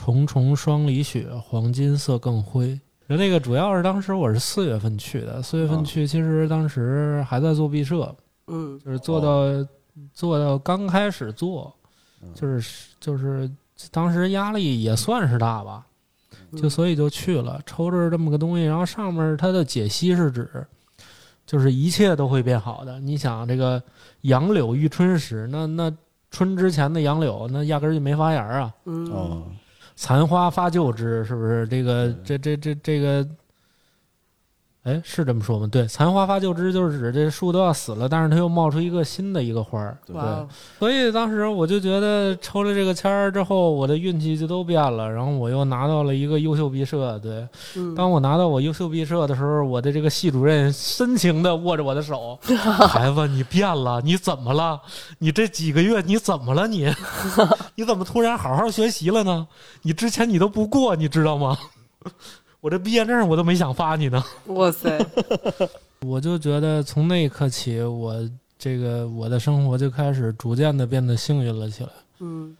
[0.00, 2.80] 重重霜里雪，黄金色更灰。
[3.08, 8.14] 那个主要是当时我是四月份去的，四月份去，其实当时还在做毕设，
[8.48, 9.68] 嗯，就是做到
[10.12, 11.74] 做到刚开始做，
[12.34, 13.50] 就是就是
[13.90, 15.86] 当时压力也算是大吧，
[16.56, 20.66] 就所以就去了，抽着这么个东西，然后上面它的解析是指，
[21.46, 22.98] 就是一切都会变好的。
[23.00, 23.82] 你想这个
[24.22, 25.92] 杨柳遇春时，那那
[26.30, 29.44] 春之前的杨柳，那压根就没发芽啊，嗯。
[30.00, 31.66] 残花发旧枝，是不是？
[31.66, 33.28] 这个，这这这这个，
[34.84, 35.68] 哎，是这么说吗？
[35.70, 39.98] 对，残花发旧枝就是指这树都要死了，但是它又冒出一个新的一个花儿。
[40.06, 40.16] 对，
[40.78, 45.10] 所以当时我就觉得抽了这个签儿之后，我的运气就都变了。
[45.10, 47.18] 然后我又拿到了一个优秀毕设。
[47.18, 47.46] 对，
[47.94, 52.38] 当我拿到我优秀毕设的时候，我的这个系主任深情的握着我的手，
[52.88, 54.80] 孩子，你变了，你怎么了？
[55.18, 56.66] 你这几个月你怎么了？
[56.66, 56.90] 你
[57.74, 59.48] 你怎么突然好好学习了呢？
[59.82, 61.58] 你之前你都不过，你知道吗？
[62.60, 64.22] 我这毕业证我都没想发你呢。
[64.48, 64.98] 哇塞！
[66.02, 68.14] 我就觉得从那一刻起，我
[68.58, 71.90] 这个我的生活就开始逐渐的变得幸运了起来。
[72.20, 72.56] 嗯，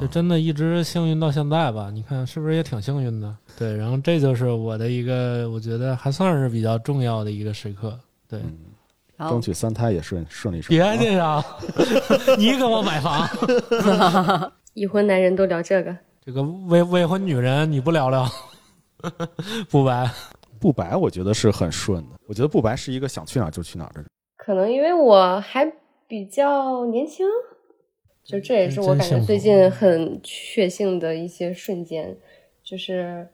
[0.00, 1.90] 就真的一直幸运到现在吧？
[1.92, 3.36] 你看是不是也挺幸运的？
[3.58, 7.98] 对，然后这就是我的一个，我觉得还算是比较重要的一个时刻。
[8.28, 8.40] 对，
[9.18, 10.62] 争取三胎也顺顺利。
[10.68, 11.44] 别介呀，
[12.38, 13.28] 你给我买房。
[14.74, 18.24] 已婚男人都聊这个，这个未未婚女人你不聊聊？
[19.70, 20.10] 不白，
[20.60, 22.16] 不白，我觉得是很顺的。
[22.26, 24.08] 我觉得不白是一个想去哪儿就去哪儿的人。
[24.36, 25.70] 可能因为我还
[26.06, 27.26] 比较年轻，
[28.24, 32.16] 就这也是我感觉最近很确信的一些瞬间，
[32.62, 33.28] 就是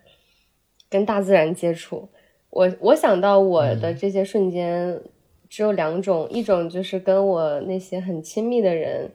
[0.89, 2.09] 跟大自然接触。
[2.51, 5.01] 我我想到我的这些瞬间
[5.49, 9.11] 只有两种，一种就是跟我那些很亲密的人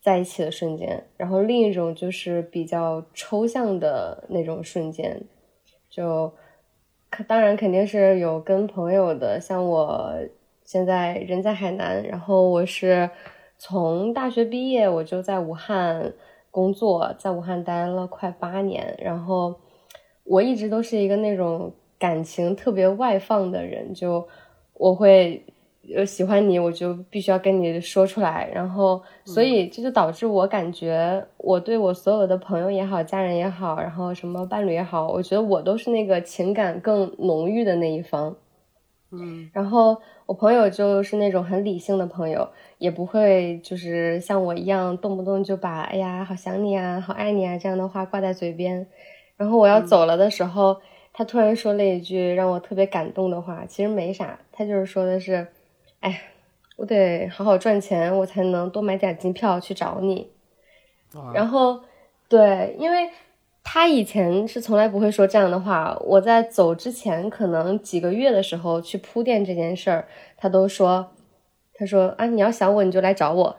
[0.00, 5.20] 在一起的瞬间，然后另一种就是比较抽象的那种瞬间。
[5.94, 6.32] 就
[7.10, 10.12] 可，当然肯定是有跟朋友的，像我
[10.64, 13.08] 现在人在海南，然后我是
[13.58, 16.12] 从大学毕业我就在武汉
[16.50, 19.54] 工作，在武汉待了快八年，然后
[20.24, 24.26] 我一直都是一个那种感情特别外放的人，就
[24.72, 25.44] 我会。
[25.94, 38.34] 呃，喜欢你，我就必须要跟你说出来，然后，所以这就导致我感觉，我对我所有的朋友也好，家人也好，然后什么伴侣也好，我觉得我都是那个情感更浓郁的那一方，
[39.12, 48.86] 嗯，然后我朋友就是那种很理性的朋友，也不会就是像我一样动不动就把“哎呀，好想你啊，好爱你啊”这样的话挂在嘴边，
[49.36, 50.78] 然后我要走了的时候，
[51.12, 55.46] 他突然说了一句让我特别感动的话，其实没啥，他就是说的是。
[56.04, 56.20] 哎，
[56.76, 60.30] 我得好好赚钱，我才能多买点机票去找你。
[61.32, 61.80] 然后，
[62.28, 63.08] 对，因为
[63.62, 65.96] 他以前是从来不会说这样的话。
[66.04, 71.10] 我在走之前，可能几个月的时候去铺垫这件事儿，他都说，
[71.72, 73.56] 他说啊，你要想我，你就来找我，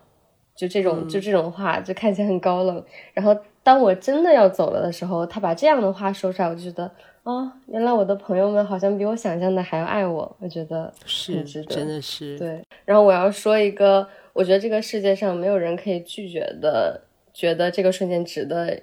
[0.56, 2.86] 就这种，就这种话，就看起来很高冷。
[3.16, 6.92] 然后，当我真的要走了的时候，他把这样的话说出来，我就觉得。
[7.26, 12.64] 哦，原来我的朋友们好像比我想象的还要爱我，我觉得是值得，真的是对。
[12.86, 17.02] 然后我要说一个，我觉得这个世界上没有人可以拒绝的，
[17.34, 18.80] 觉得这个瞬间值得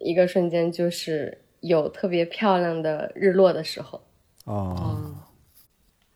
[0.00, 4.02] 一个瞬间，就是有特别漂亮的日落的时候。
[4.46, 5.14] 哦，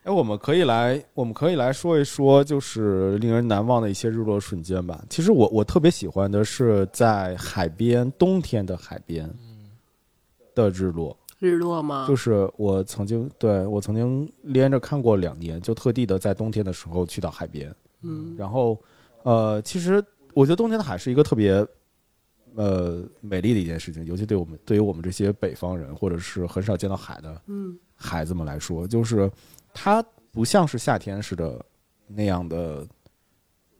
[0.03, 5.05] 哎，我们可以来，我们可以来说一说，就是令人难忘的一些日落瞬间吧。
[5.09, 9.31] 其实我我特别喜欢的是在海边，冬天的海边
[10.53, 11.17] 的日落。
[11.41, 12.07] 日落吗？
[12.07, 17.75] 就是我曾经对我曾经连着看过两年，就特地的在冬天的时候去到海边。
[18.03, 18.79] 嗯，然后，
[19.23, 21.67] 呃，其实我觉得冬天的海是一个特别，
[22.55, 27.41] 呃，美丽的一件事情，尤其对我们对于我们这些北方人或者是很少见到海的
[27.97, 29.31] 孩子们来说，就是
[29.73, 31.65] 它不像是夏天似的
[32.07, 32.87] 那样的，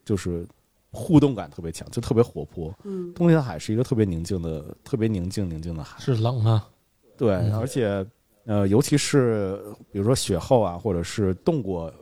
[0.03, 0.47] 就是
[0.91, 2.73] 互动感特别强，就特别活泼。
[2.83, 5.99] 嗯，冬天的海是一个特别宁静的、特别宁静宁静的海。
[5.99, 6.67] 是冷啊。
[7.21, 8.03] 对，而且，
[8.45, 9.61] 呃，尤其是
[9.91, 11.93] 比如说雪后啊，或者是冻过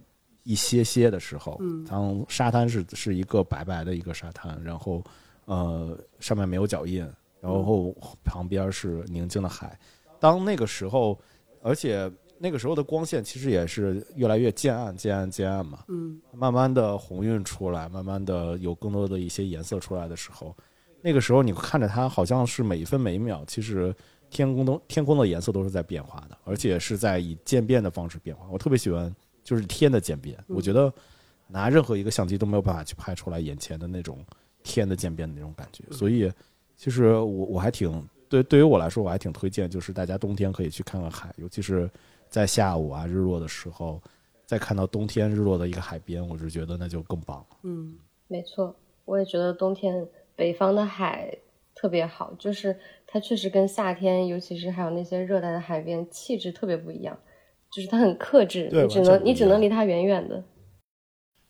[0.43, 5.03] 一些些的时候，嗯，当沙滩是是一个白白的一个沙滩，然后，
[5.43, 7.01] 呃，上面没有脚印，
[7.41, 7.93] 然后
[8.23, 9.77] 旁边是宁静的海。
[10.21, 11.19] 当那个时候，
[11.61, 20.55] 而且那个时候的光线其实也是越来越渐暗、渐暗、渐暗嘛，嗯，慢慢的红晕出来，慢慢的有更多的一些颜色出来的时候，
[21.01, 23.93] 那个时候你看着它，好像是每一分每一秒，其实。
[24.29, 28.47] 天空都天空的颜色都是在变化的，而且是在以渐变的方式变化。
[28.51, 29.13] 我特别喜欢
[29.43, 30.93] 就是天的渐变，我觉得
[31.47, 34.23] 拿任何一个相机都没有办法去拍出来眼前的那种
[34.61, 35.83] 天的渐变的那种感觉。
[35.91, 36.31] 所以，
[36.77, 41.89] 其实我我还挺对对于我来说，我还挺推荐，就是大家冬天可以去看看海，尤其是
[42.29, 43.99] 在下午啊日落的时候，
[44.45, 47.57] 再看到冬天日落的一个海边，我就觉得那就更棒了。
[47.63, 48.75] 嗯，没错，
[49.05, 51.35] 我也觉得冬天北方的海
[51.73, 52.77] 特别好，就是。
[53.11, 57.17] 它确实跟夏天，尤其是还有那些热带的海边，气质特别不一样。
[57.71, 60.43] 就是它很克制，你只能你只能离它远远的。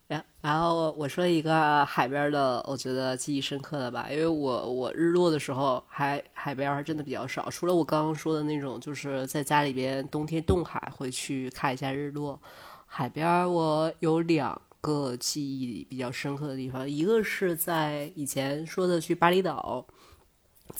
[0.08, 12.40] 然然后我说一个海边的，我觉得记忆深刻的吧，因为我我日落的时候海海边真的比较少，除了我刚刚说的那种，就是在家里边冬天冻海会去看一下日落。
[12.86, 19.86] 海边我有两个记忆比较深刻的地方，一个是在以前说的去巴厘岛，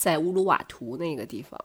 [0.00, 1.60] 在乌鲁瓦图那个地方，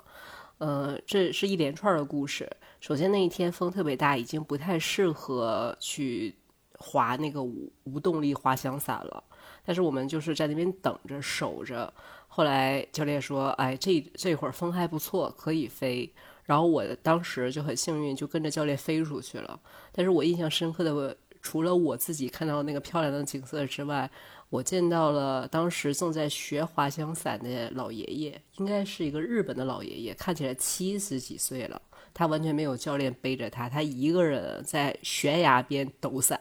[0.57, 2.49] 呃，这是一连串的故事。
[2.81, 6.36] 首先那一天风特别大，已经不太适合去。
[6.77, 9.23] 滑那个无无动力滑翔伞了，
[9.65, 11.91] 但是我们就是在那边等着守着。
[12.27, 16.13] 后来教练说：“哎，这这会儿风还不错，可以飞。”
[16.43, 19.57] 然后我当时就很幸运，就跟着教练飞出去了。
[19.93, 24.11] 但是我印象深刻的，除了我自己看到那个漂亮的景色之外，
[24.49, 31.81] 我见到了当时正在学滑翔伞的老爷爷，应该是一个日本的老爷爷，看起来七十几岁了。
[32.13, 36.39] 他完全没有教练背着他，他一个人在悬崖边抖伞。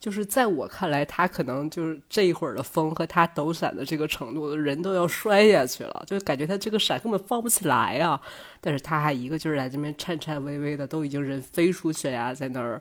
[0.00, 8.20] 就是在我看来，他可能就是这一会儿的风和他抖伞的这个程度，人都要摔下去了，就感觉他这个伞根本放不起来啊！
[8.60, 12.80] 但是他还一个劲儿在这边颤颤巍巍的，都已经人飞出悬崖，在那儿，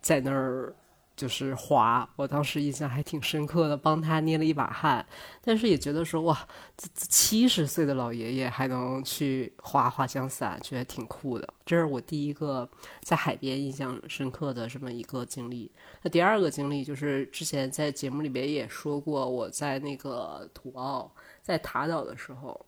[0.00, 0.74] 在那儿。
[1.20, 5.06] 就是滑，我当时印象还挺深刻的，帮他捏了一把汗，
[5.42, 6.48] 但是也觉得说哇，
[6.78, 11.46] 这七十岁的老爷爷还能去滑滑翔伞，觉得挺酷的。
[11.66, 12.66] 这是我第一个
[13.02, 15.70] 在海边印象深刻的这么一个经历。
[16.00, 21.12] 那第二个经历就是之前在节目里边也说过，我在那个土澳
[21.42, 22.64] 在塔岛的时候，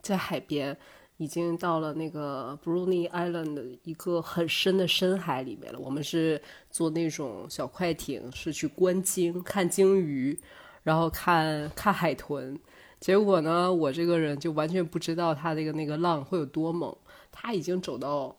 [0.00, 0.78] 在海边。
[1.16, 5.78] 已经到了那个 Bruny Island 的一个很深的深海里面了。
[5.78, 6.40] 我们是
[6.70, 10.38] 坐那种小快艇，是去观鲸、看鲸鱼，
[10.82, 12.58] 然后看看海豚。
[12.98, 16.96] 结果呢，我这个人就完全不知道它那个那个浪会有多猛。
[17.30, 18.34] 它已经走到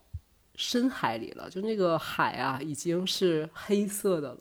[0.55, 4.39] 深海里了，就那个海啊，已经是黑色的了，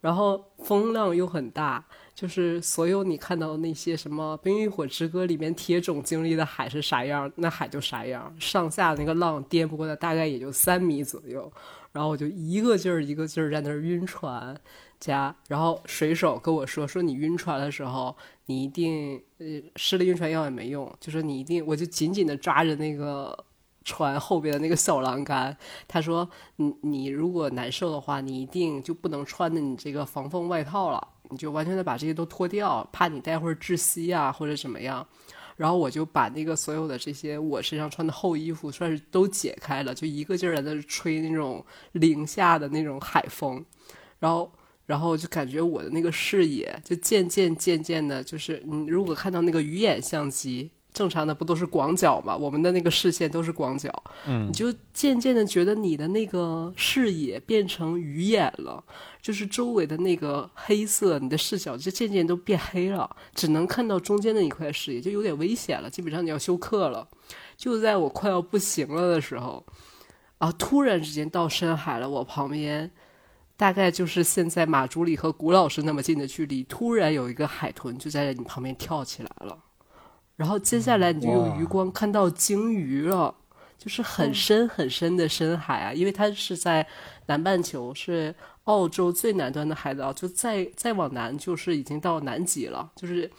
[0.00, 1.84] 然后风浪又很大。
[2.18, 11.48] 就是所有你看到的那些什么《冰与火之歌》里面铁种经历的海是啥样，那海就啥样，上下那个浪颠簸的大概也就三米左右，
[11.92, 14.60] 然后我就一个劲儿一个劲儿在那儿晕船，
[14.98, 18.16] 加然后水手跟我说说你晕船的时候，
[18.46, 19.46] 你一定呃
[19.76, 23.44] 施了晕船药也没用，就说你一定我就紧紧的抓着那个
[23.84, 25.56] 船后边的那个小栏杆，
[25.86, 31.06] 他说你你如果难受的话，你一定就不能穿的你这个防风外套了。
[31.30, 35.06] 你就完全的把这些都脱掉，怕你待会儿窒息啊或者怎么样。
[35.56, 43.64] 然后我就把那个所有的这些我身上穿的厚衣服算是都解开了，就一个劲儿在那吹那种零下的那种海风。
[44.18, 44.52] 然后，
[44.86, 50.70] 然后就感觉我的那个视野就渐渐渐渐的，就是你如果看到那个鱼眼相机。
[50.98, 52.36] 正常的不都是广角嘛？
[52.36, 53.88] 我们的那个视线都是广角，
[54.26, 58.82] 嗯，你就渐渐的觉得你的那个视野变成鱼眼了，
[59.22, 67.06] 就是周围的那个黑色，你的视角就渐渐都变黑了，只能看到中间的一块视野，就有点危险了，基本上你要休克了。
[67.56, 69.64] 就在我快要不行了的时候，
[70.38, 72.90] 啊，突然之间到深海了，我旁边
[73.56, 79.56] 大概就是现在马助理和古老师那么近的距离，突然有一个海豚就在你旁边跳起来了。
[80.38, 83.34] 然后接下来你就用余光看到鲸鱼了，
[83.76, 86.86] 就是很深很深的深海啊，因为它是在
[87.26, 88.34] 南半球，是
[88.64, 93.30] 澳洲最南端的海岛，就再再往南就是已经到南极了，就是。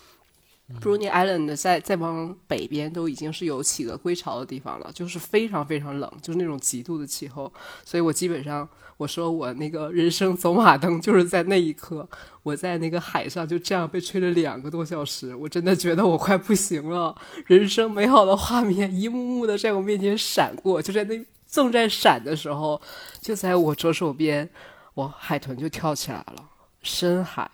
[0.80, 7.52] Bruny Island 在再往北边都已经是有企鹅归巢的地方了，就是非常非常冷，就是那种极度的气候。
[7.84, 8.70] 所以我基本上
[9.00, 12.06] 我说我那个人生走马灯就是在那一刻，
[12.44, 17.16] 我在那个海上就这样被吹了两个多小时，我真的觉得我快不行了。
[17.46, 22.82] 人生美好的画面一幕幕的在我面前闪过，就在那正在闪的时候，
[23.22, 24.50] 就在我左手边，
[24.96, 26.50] 我海豚就跳起来了，
[26.82, 27.50] 深海。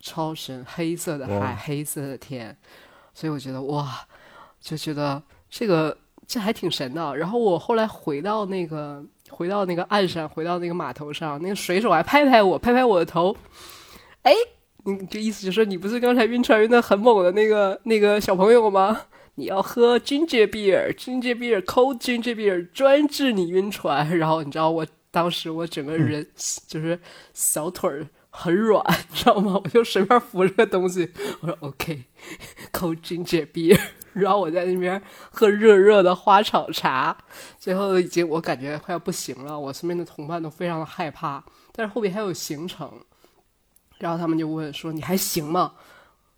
[0.00, 2.56] 超深，黑色的海，黑色的天，
[3.12, 3.98] 所以我觉得哇，
[4.60, 5.20] 就觉得
[5.50, 7.16] 这个这还挺神的。
[7.16, 13.36] 然后我后来回到那个回到那个岸上，回到那个码头上，那个水手还拍拍我，拍拍我的头，
[14.22, 14.32] 哎，
[14.84, 19.02] 你就意思就是你不是刚才晕船晕的很猛的那个那个小朋友吗？
[19.36, 24.18] 你要喝 ginger beer，ginger beer，cold ginger beer，专治你晕船。
[24.18, 26.26] 然后你知道我当时我整个人
[26.66, 26.98] 就是
[27.32, 28.06] 小腿儿。
[28.30, 29.60] 很软， 你知道吗？
[29.62, 31.10] 我就随便扶着个东西，
[31.40, 33.78] 我说 OK，cold ginger beer，
[34.12, 35.00] 然后我在那边
[35.30, 37.16] 喝热热的花草茶，
[37.58, 42.92] 最后已经我感觉快要不行了，我身边的同伴都非常的害怕，但是后面还有行程，
[43.98, 45.74] 然后他们就问说你还行吗？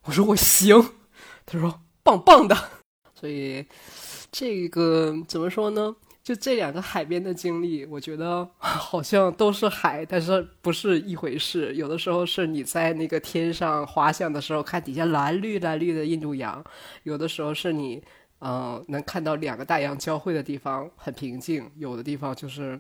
[0.05, 0.93] 我说我行，
[1.45, 2.57] 他说棒棒的，
[3.15, 3.67] 所以
[4.33, 5.95] 这个怎么说呢？
[6.23, 11.75] 就这两个海边的经历，我觉得 好像都是海，但是不是一回事。
[11.75, 16.63] 有的时候是你在那个天上滑翔的时候，看底下蓝绿蓝绿的印度洋；
[17.05, 18.03] 有的时候是你，
[18.41, 22.79] 嗯，能看到两个大洋交汇的地方很平静；有的地方就是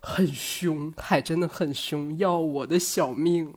[0.00, 3.54] 很凶，海真的很凶，要我的小命。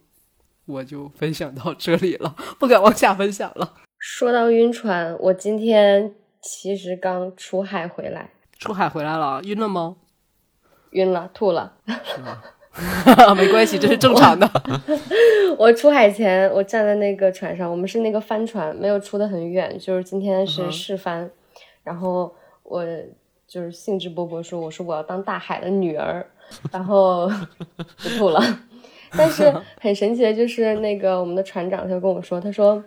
[0.65, 3.73] 我就分享到这里了，不敢往下分享了。
[3.99, 8.29] 说到晕船，我今天其实刚出海回来。
[8.63, 9.97] 出海回来了，晕了吗？
[10.91, 11.73] 晕了，吐了。
[11.85, 13.35] 是吗？
[13.35, 14.49] 没关系，这是正常的。
[15.59, 21.29] 我出海前，我站在那个船上，我们是那个帆船，没有出的很远，就是今天是试帆。
[21.83, 22.33] 然后
[22.63, 22.85] 我
[23.45, 26.25] 就是兴致勃勃说：“我说我要当大海的女儿。”
[26.71, 27.29] 然后
[27.99, 28.41] 就吐了。
[29.15, 32.81] 但是很神奇的就是那个我们的船长他就跟我说：“他说，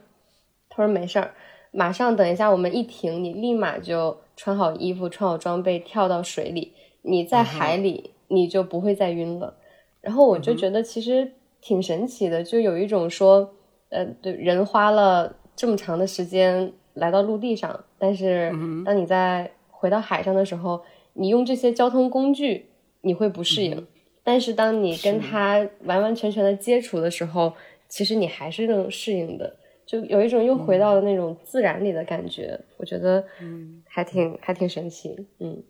[0.68, 1.32] 他说没事儿，
[1.76, 9.56] 马上等一下我们一停，你立马就。”穿好衣服，穿好装备，跳到水里，你在海里，你就不会再晕了。
[10.02, 13.54] 然后我就觉得其实挺神奇的，就有一种说，
[13.88, 18.52] 呃，对，人花了这么长的时间来到陆地上，但是
[18.84, 20.82] 当你在回到海上的时候，
[21.14, 22.66] 你用这些交通工具，
[23.00, 23.86] 你会不适应。
[24.22, 27.54] 但是当你跟它完完全全的接触的时候，
[27.88, 29.56] 其实你还是能适应的。
[29.86, 35.62] 就有一种又回到了那种自然里的感觉，我觉得，嗯，还挺还挺神奇，嗯，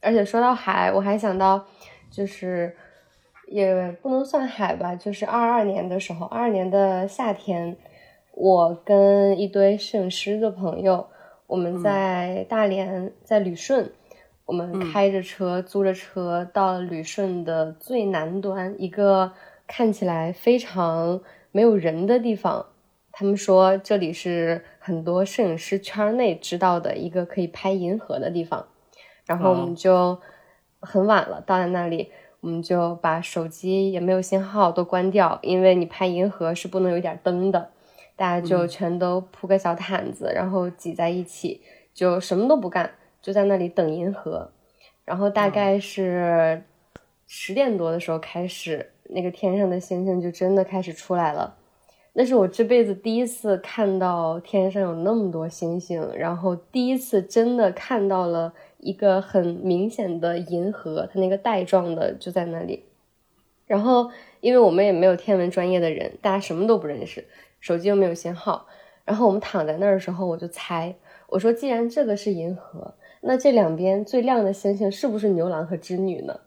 [0.00, 1.66] 而且说到海，我还想到，
[2.10, 2.74] 就是
[3.48, 7.76] 也不能算海吧，就是二二年的时候，二二年的夏天，
[8.32, 11.06] 我跟一堆摄影师的朋友，
[11.46, 13.92] 我们在大连，在旅顺，
[14.46, 19.30] 我们开着车，租着车到旅顺的最南端，一个
[19.66, 21.20] 看起来非常
[21.52, 22.64] 没有人的地方。
[23.18, 28.64] 他们说这里是很多摄影师圈内知道的一个可以拍银河的地方，
[29.26, 30.16] 然后我们就
[30.78, 37.72] 很晚了到了那里，我们就把手机也没有信号都关掉，因为你拍银河是不能有点灯的。
[38.14, 41.60] 大家就全都铺个小毯子，然后挤在一起，
[41.92, 42.88] 就什么都不干，
[43.20, 44.52] 就在那里等银河。
[45.04, 46.62] 然后大概是
[47.26, 51.56] 十点多的时候开始，那个天上的星星就真的开始出来了。
[52.18, 62.82] 那是我这辈子第一次看到天上有那么多星星，然后第一次真的看到了一个很明显的银河，它那个带状的就在那里。
[63.68, 64.10] 然后，
[64.40, 67.24] 因为我们也没有天文专业的人，大家什么都不认识，
[67.60, 68.66] 手机又没有信号，
[69.04, 70.92] 然后我们躺在那儿的时候，我就猜，
[71.28, 76.40] 我说既然这个是银河，那这两边最亮的星星是不是牛郎和织女呢？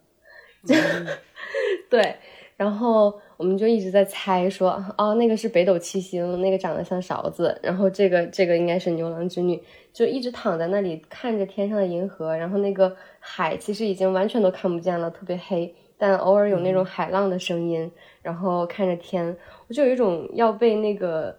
[1.89, 2.17] 对。
[2.57, 4.69] 然后我们就一直在猜，说
[4.99, 9.59] 哦，那个是北斗七星，那个长得像勺子，然后这个这个应该是牛郎织女，
[9.91, 19.35] 就一直躺在那里看着天上的银河，然后那个海其实已经完全都看不见了，特别黑，但偶尔有那种海浪的声音，然后看着天，
[19.67, 21.35] 我就有一种要被那个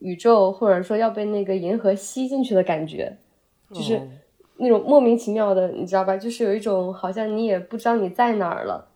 [0.00, 3.16] 宇宙或者说要被那个银河吸进去的感觉，
[3.72, 4.02] 就是
[4.56, 6.16] 那种莫名其妙的，你知道吧？
[6.16, 8.88] 就是有一种好像你也不知道你在哪儿了。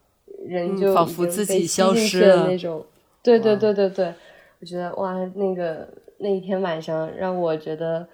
[0.50, 2.84] 人就仿佛自己消失了那种，
[3.22, 4.12] 对对对对对，
[4.58, 5.88] 我觉得哇，那个
[6.18, 8.04] 那一天晚上让我觉得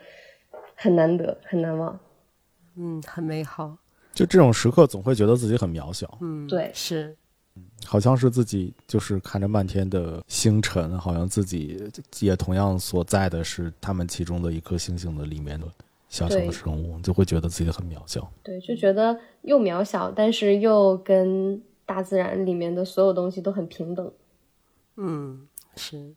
[0.74, 1.99] 很难得，很难忘，
[2.76, 3.74] 嗯，很美好。
[4.12, 7.16] 就这种时刻，总会觉得自己很渺小，嗯，对，是，
[7.87, 15.66] 好像是自己就是看着漫天的星辰，好像自己也同样所在的是他们其中的一颗星星的里面的
[16.11, 21.62] 小小的生物，就会觉得自己很渺小，对，就觉得又渺小，但是又跟。
[21.87, 24.12] 大自然里面的所有东西都很平等。
[24.97, 26.14] 嗯，是。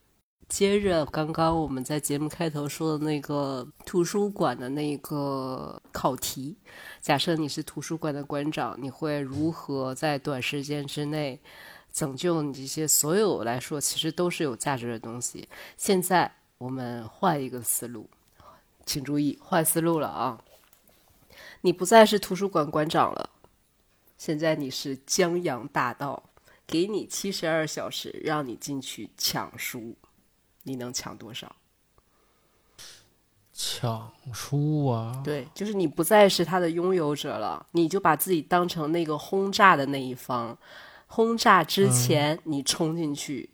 [0.47, 6.57] 接着刚刚我们在节目开头说的那个图书馆的那个考题，
[6.99, 11.39] 假设你是图书馆的馆长，你会如何在短时间之内
[11.91, 15.47] 拯救你这些所有来说其实都是有价值的东西？
[15.77, 18.09] 现在我们换一个思路，
[18.87, 20.43] 请注意换思路了啊！
[21.61, 23.29] 你不再是图书馆馆长了。
[24.19, 26.21] 现在你是江洋大盗，
[26.67, 29.95] 给你七十二小时，让你进去抢书，
[30.63, 31.55] 你能抢多少？
[33.53, 35.21] 抢书啊！
[35.23, 40.57] 对，就是你不再是他的拥有者了，你就把自己当成那个轰炸的那一方。
[41.07, 43.51] 轰炸之前，你冲进去，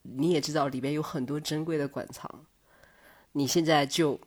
[0.00, 2.46] 你也知道里边有很多珍贵的馆藏，
[3.32, 4.18] 你现在就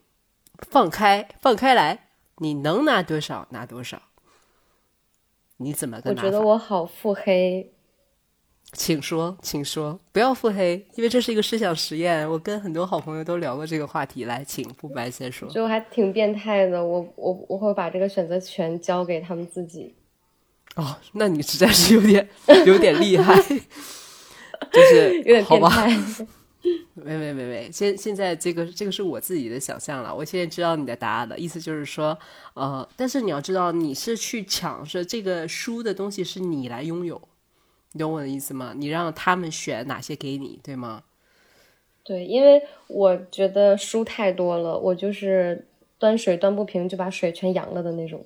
[0.69, 3.99] 放开，放开来，你能拿多少拿多少。
[5.63, 6.01] 你怎么？
[6.05, 7.71] 我觉得我好腹黑。
[8.73, 12.29] 请说，请说，不要腹黑，因为这是一个思想实验。
[12.29, 14.23] 我跟很多好朋友都聊过这个话题。
[14.23, 15.49] 来，请不白先说。
[15.49, 19.93] 就还挺变态的，我我我会把这个选择权交给他们自己。
[20.77, 22.25] 哦，那你实在是有点
[22.65, 23.35] 有点厉害，
[24.71, 25.91] 就是有点变态。
[26.95, 30.13] 喂喂喂喂，现现在这个这个是我自己的想象了。
[30.13, 32.17] 我现在知道你的答案了，意思就是说，
[32.53, 37.19] 呃，但是你要知道，你是去抢，是这个书的东西是你来拥有，
[37.93, 38.73] 你懂我的意思吗？
[38.75, 41.03] 你让他们选哪些给你，对吗？
[42.03, 48.25] 对，因为我觉得书太多了，我就是端水端不平就把水全扬了的那种。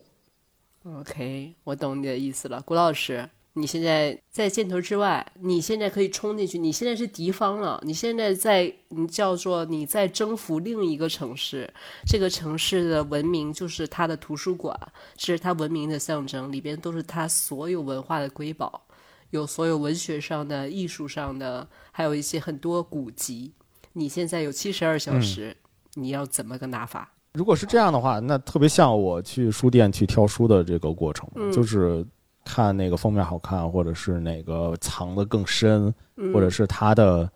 [0.83, 3.29] OK，我懂你的意思了，谷老师。
[3.57, 6.59] 你现在在箭头之外，你现在可以冲进去。
[6.59, 11.73] 你现在是敌方了，你现在在，你叫做你在征服另一个城市。
[12.05, 14.77] 这个城市的文明就是它的图书馆，
[15.15, 18.81] 这是它文明的象征，里边都是它所有文化的瑰宝，
[19.29, 23.53] 有所有文学上的、艺术上的，还有一些很多古籍。
[23.93, 25.55] 你现在有七十二小时，
[25.93, 27.09] 你要怎么个拿法？
[27.31, 32.05] 如果是这样的话，那特别像我去书店去挑书的这个过程，就是。
[32.45, 35.93] 看那个封面好看，或者是哪个藏的更深，
[36.31, 37.29] 或者是它的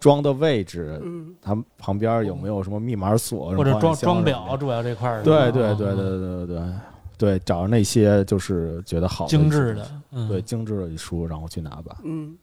[0.00, 1.00] 装的位置，
[1.40, 5.22] 它旁边有没有什么密码锁，或者装装表主要这块儿。
[5.22, 6.72] 对对对对对对
[7.16, 9.88] 对，找着那些就是觉得好精致的，
[10.28, 11.96] 对精致的书，然后去拿吧。
[12.04, 12.36] 嗯，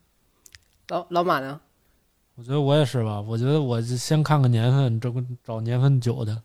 [0.88, 1.60] 老老马呢？
[2.36, 5.14] 我觉得我也是吧，我觉得我先看看年份，这
[5.44, 6.42] 找年份久的。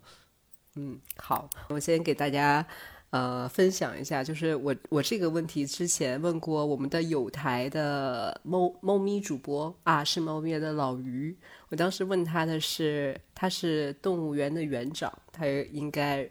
[0.74, 2.66] 嗯，好，我先给大家。
[3.10, 11.34] 呃，分享一下，就是我我这个问题之前问过我们的有台的猫猫咪主播啊，是猫咪的老于。
[11.70, 16.28] 我当时问他的是，他是动物园的园长，他应该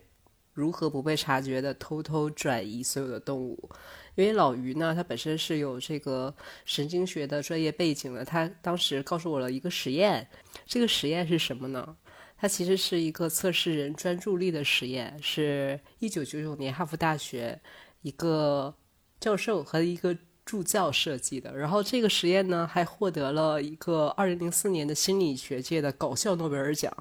[0.53, 3.69] 如何不被察觉的偷偷转移所有的动物？
[4.13, 6.32] 因为老于呢，他本身是有这个
[6.63, 10.28] 神经学的专业背景的，他当时告诉我了一个实验，
[10.67, 11.95] 这个实验是什么呢？
[12.38, 17.59] 它其实是一个测试人专注力的实验，是一九九九年哈佛大学
[18.03, 18.73] 一个
[19.19, 20.15] 教授和一个
[20.45, 21.57] 助教设计的。
[21.57, 26.93] 然后这个实验呢，还获得了一个二零零四年的心理学界的搞笑诺贝尔奖。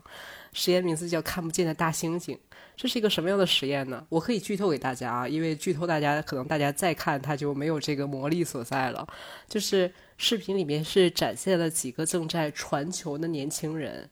[0.54, 2.38] 实验名字叫“看不见的大猩猩”。
[2.74, 4.06] 这是一个什么样的实验呢？
[4.08, 9.06] 我可以剧透给大家啊，因为剧透大家可能大家再看它就没有这个魔力所在了。
[9.46, 14.08] 就是视频里面是展现了几个正在传球的年轻人。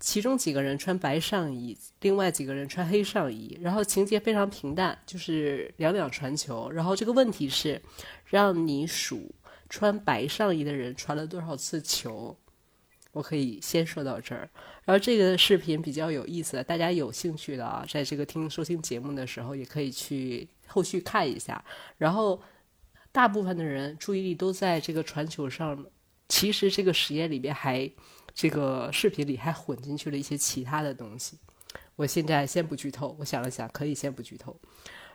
[0.00, 6.70] 其中几个人穿白上衣，另外几个人穿黑上衣，然后情节非常平淡，就是两两传球。
[6.70, 7.82] 然后这个问题是，
[8.24, 9.34] 让你数
[9.68, 12.36] 穿白上衣的人传了多少次球。
[13.10, 14.48] 我可以先说到这儿。
[14.84, 21.64] 然后这个视频比较有意思，大家有兴趣的啊，在这个听收听节目的时候，也可以去后续看一下。
[21.96, 22.40] 然后
[23.10, 25.84] 大部分的人注意力都在这个传球上，
[26.28, 27.90] 其实这个实验里边还。
[28.38, 31.36] 这个视频里还混进去了一些其他的东西，
[31.96, 33.16] 我现在先不剧透。
[33.18, 34.56] 我想了想，可以先不剧透。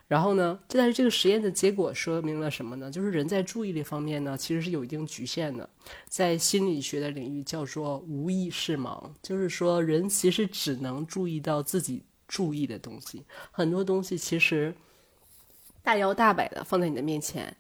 [0.09, 2.91] 然后呢，但是这个实验的结果说明了什么呢？
[2.91, 5.69] 就是人在注意力方面呢，其实是有一定局限的。
[6.09, 14.75] 在心理学的领域叫做无意识盲，就是说人其实只能注意到自己注意的东西，很多东西其实
[15.81, 17.55] 大摇大摆的放在你的面前。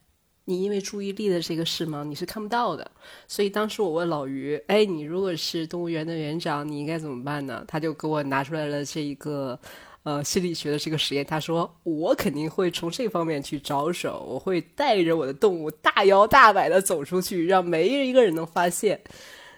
[0.45, 2.03] 你因为注意力的这个事吗？
[2.03, 2.91] 你是看不到的。
[3.27, 9.57] 所以当时我问老于：“哎，你如果是动物园的园长，你应该怎么办呢？”他就给我拿出来了这一个，
[10.03, 11.25] 呃，心理学的这个实验。
[11.25, 19.01] 他说：“我肯定会从这方面去着手，我会带着我的动物大摇大摆的走出去，让没一个人能发现。”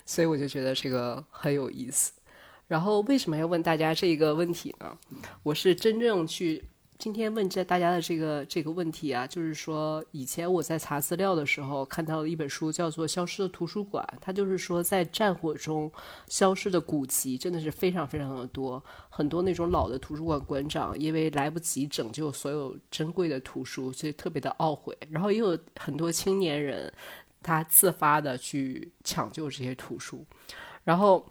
[0.05, 2.11] 所以我就觉得这个很有意思。
[2.67, 4.95] 然后为什么要问大家这个问题呢？
[5.41, 6.63] 我是真正去。
[7.05, 14.03] 今天问这大家的这个这个问题啊，就是说以前我在查资料的时候看到了一本书，叫做《消失的图书馆》。
[14.19, 15.91] 它就是说，在战火中
[16.27, 24.97] 消失的古籍真的是非常非常的多，很多那种老的图书馆馆长因为来不及拯救所有珍贵的图书，所以特别的懊悔。
[25.11, 26.91] 然后也有很多青年人，
[27.43, 30.25] 他自发的去抢救这些图书，
[30.83, 31.23] 然后。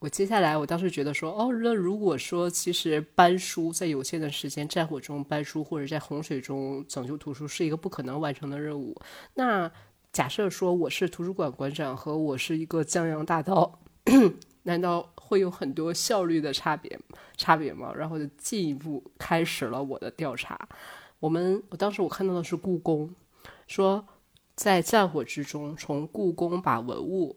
[0.00, 8.96] 我接下来，我当时觉得说，哦，那如果说其实搬书在有限的时间战火中搬书，或者在洪水中拯救图书是一个不可能完成的任务，
[9.34, 9.68] 那
[10.12, 13.80] 假设说我是图书馆馆长和我是一个江洋大盗，
[14.62, 16.96] 难道会有很多效率的差别
[17.36, 17.92] 差别吗？
[17.92, 20.68] 然后就进一步开始了我的调查。
[21.18, 23.12] 我们我当时我看到的是故宫，
[23.66, 24.06] 说
[24.54, 27.36] 在战火之中，从故宫把文物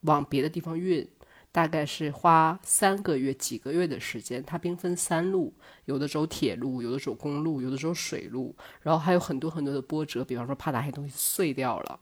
[0.00, 1.08] 往别的地方运。
[1.52, 5.52] 大概是花三个月、几个月的时间，它兵分三路，
[5.84, 12.00] 有的走铁路，有的走公路，有的走水路，然后还有很多很多的波折，比方说怕哪些东西碎掉了，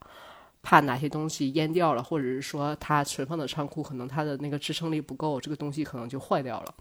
[0.62, 6.74] 怕哪些东西淹掉了，或者是说它存放的仓库可能它的那个支撑力不够，这个东西可能就坏掉了。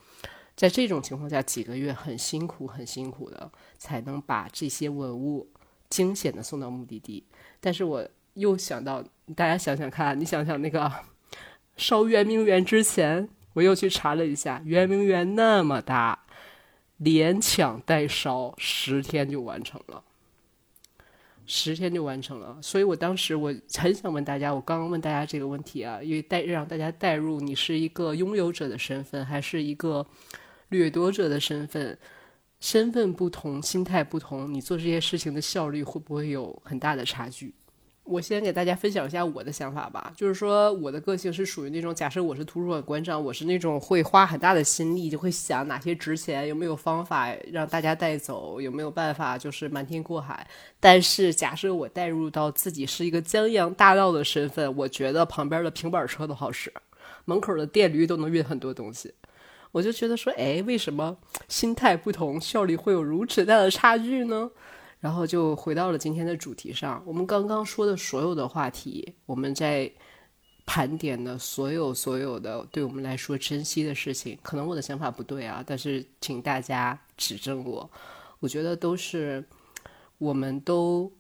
[0.56, 5.50] 在这种情况下，几个月很辛苦、很辛苦的才能把这些文物
[5.90, 7.26] 惊险的送到目的地。
[7.62, 9.02] 但是我又想到，
[9.36, 10.92] 大家想想看，你想想那个
[11.80, 16.26] 烧圆明园之前，我又去查了一下，圆明园那么大，
[16.98, 20.04] 连抢带烧，十天就完成了。
[21.52, 30.06] 十天就完成了，所以我当时我很想问大家，我刚刚问大家这个问题啊，因为带让大家带入你是一个拥有者的身份，还是一个
[30.68, 31.98] 掠夺者的身份？
[32.60, 37.54] 身份不同，心态不同，你做这些事情的效率会不会有很大的差距？
[38.10, 50.48] 我先给大家分享一下我的想法吧，就是说我的个性是属于那种，假设我是图书馆馆长，我是那种会花很大的心力，就会想哪些值钱，有没有方法让大家带走，有没有办法就是瞒天过海。
[50.80, 56.74] 但是假设我带入到自己是一个江洋大盗的身份，我觉得旁边的平板车都好使，
[57.26, 59.14] 门口的电驴都能运很多东西，
[59.72, 61.16] 我就觉得说，哎，为什么
[61.48, 64.50] 心态不同，效率会有如此大的差距呢？
[65.00, 67.02] 然后就回到了今天的主题上。
[67.06, 69.92] 我们刚刚说的所有的话题，我们在
[70.66, 77.90] 盘点的所有所有的对我们来说珍惜的事情，可能我的想法不对啊，但是请大家指正我。
[78.40, 79.44] 我觉得都是，
[80.18, 81.12] 我们都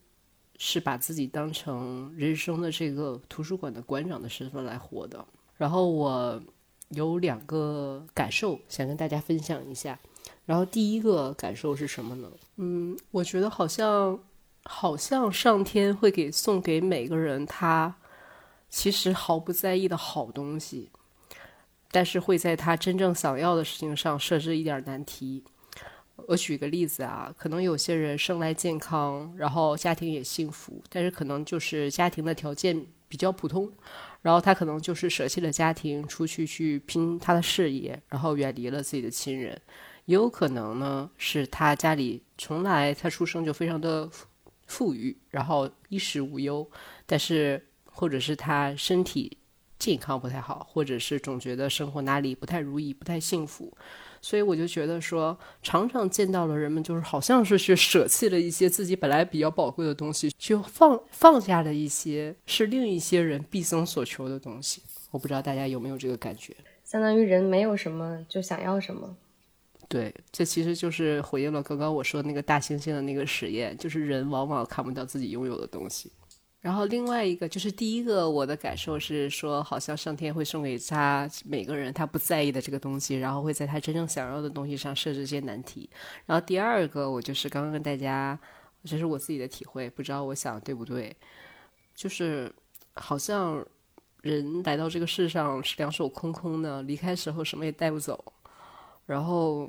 [0.57, 5.25] 是把自己当成人生的这个图书馆的馆长的身份来活的。
[5.57, 6.41] 然后我
[6.89, 9.99] 有两个感受想跟大家分享一下。
[10.49, 12.27] 然后第一个感受是什么呢？
[12.55, 14.19] 嗯，我觉得好像，
[14.63, 17.95] 好像上天会给送给每个人他
[18.67, 20.89] 其实毫不在意的好东西，
[21.91, 25.43] 但是会在他真正想要的事情上设置一点难题。
[26.25, 33.71] 我举个例子啊，可能有些人生来健康，然后家庭也幸福，但是可能就是家庭的条件比较普通，
[34.23, 39.61] 然后他可能就是舍弃了家庭，出去去拼他的事业，然后远离了自己的亲人。
[40.09, 44.09] 也有可能呢，是他家里从来他出生就非常的
[44.65, 46.67] 富裕，然后衣食无忧，
[47.05, 49.37] 但是或者是他身体
[49.77, 53.71] 健康不太好，或者是总觉得生活哪里不太如意、不太幸福，
[54.19, 64.81] 所以我就觉得说，常常见到了人们就是好像是去舍弃了一些自己本来比较宝贵的东西，去放放下了一些是另一些人毕生所求的东西。
[65.11, 66.55] 我不知道大家有没有这个感觉？
[66.83, 69.15] 相当于人没有什么就想要什么。
[69.89, 76.11] 对，这其实就是回应了刚刚我说那个大猩猩的那个实验，就是人往往看不到自己拥有的东西。
[76.61, 85.89] 然后另外一个就是第一个，我的感受是说，好像上天会送给他每个人他不在意的这个东西，然后会在他真正想要的东西上设置一些难题。
[86.27, 88.37] 然后第二个，我就是刚刚跟大家，
[88.83, 91.15] 这是我自己的体会，不知道我想对不对，
[91.95, 92.53] 就是
[92.93, 93.65] 好像
[94.21, 98.23] 人来到这个世上是两手空空的，离开时候什么也带不走，
[99.07, 99.67] 然后。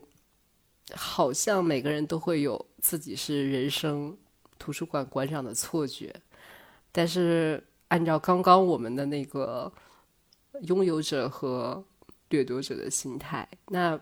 [0.95, 4.17] 好像每个人都会有自己是人生
[4.59, 6.15] 图书馆馆长的错觉，
[6.93, 9.73] 但是按照刚刚我们的那个
[10.63, 11.85] 拥有者和
[12.29, 13.99] 掠夺者的心态，那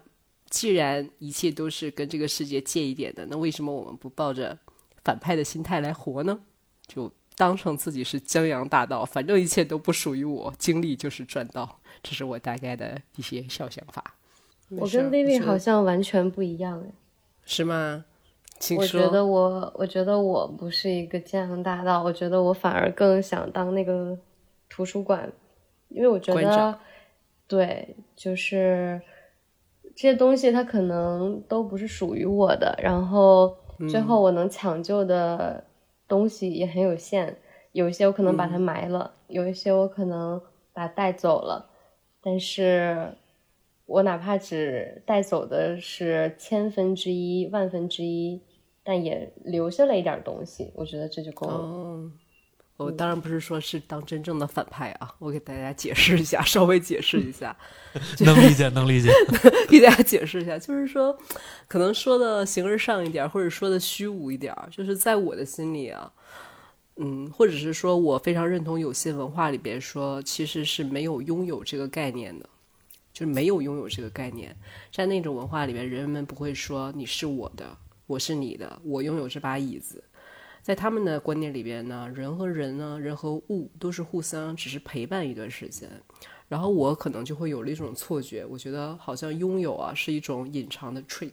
[0.51, 4.59] 既然一切都是跟这个世界借一点的，那为什么我们不抱着
[5.05, 6.39] 反派的心态来活呢？
[6.87, 11.81] 就当成自己是江洋大盗，反正一切都不属于我，经历就是赚到。
[12.03, 14.15] 这是我大概的一些小想法。
[14.71, 16.93] 我跟丽丽好像完全不一样哎，
[17.45, 18.05] 是吗？
[18.77, 24.19] 我觉得我，我觉得我不是一个江洋大盗，我觉得我反而更想当那个
[24.69, 25.33] 图书馆，
[25.89, 26.79] 因为我觉得，
[27.47, 29.01] 对，就是
[29.95, 33.57] 这些东西它可能都不是属于我的，然后
[33.89, 35.65] 最后我能抢救的
[36.09, 37.37] 东西也很有限，
[37.73, 40.39] 有一些我可能把它埋了，有一些我可能
[40.73, 41.71] 把它带走了，
[42.21, 43.15] 但是。
[43.89, 48.39] 我哪怕只带走的是千分之一、万分之一，
[48.85, 52.11] 但也留下了一点东西，我觉得这就够了。
[52.77, 57.57] 我当然不是说是当真正的反派啊，我给大家解释一下，稍微解释一下，
[58.21, 59.11] 能理解，能理解。
[59.71, 61.17] 给大家解释一下，就是说，
[61.67, 66.13] 可能说的形而上一点，或者说的虚无一点，就是在我的心里啊，
[66.97, 72.47] 嗯，或者是说我非常认同有些文化里边说，其实是没有拥有这个概念的。
[73.19, 74.57] 就是没有拥有这个概念，
[74.93, 80.05] 在那种文化里面，人们不会说你是我的，我是你的，我拥有这把椅子。
[80.63, 85.91] 在他们的观念里边呢，人和人呢，人和物都是互相只是陪伴一段时间。
[86.47, 91.33] 然后我可能就会有了一种错觉，我觉得好像拥有啊是一种隐藏的 trick。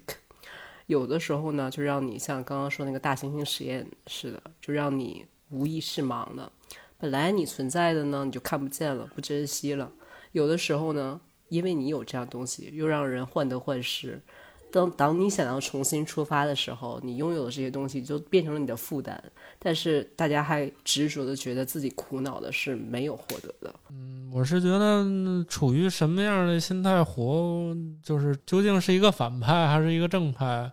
[0.88, 6.52] 有的时候呢，就让你像刚刚说那个大猩猩实验似的，就让你无意识盲的
[6.98, 9.92] 本来你存在的呢，你就看不见了，不珍惜了。
[10.32, 14.22] 有的时候呢，因为你有这样东西，又让人患得患失。
[14.72, 19.24] 当当你想要重新出发的时候，你拥有的这些东西就变成了你的负担。
[19.58, 23.74] 但是大家还执着的觉得自己苦恼的是没有获得的。
[23.90, 25.06] 嗯，我是觉得
[25.48, 27.74] 处于什么样的心态活，
[28.04, 30.70] 就是究竟是一个反派还是一个正派，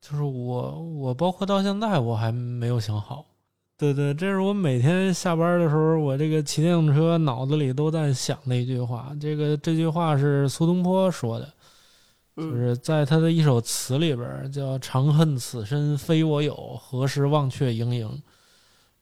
[0.00, 3.26] 就是我我包括到现在我还没有想好。
[3.76, 9.14] 对对，这是我每天下班的时候，我这个骑电动车脑子里都在想的一句话。
[9.20, 11.52] 这个这句话是苏东坡说的。
[12.36, 18.22] 就是在他的一首词里边，叫“长恨此身非我有，何时忘却营营”。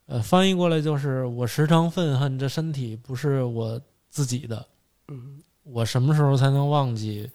[0.05, 4.67] 呃，翻译过来就是我时常愤恨这身体不是我自己的。
[5.09, 7.31] 嗯，我什么时候才能忘记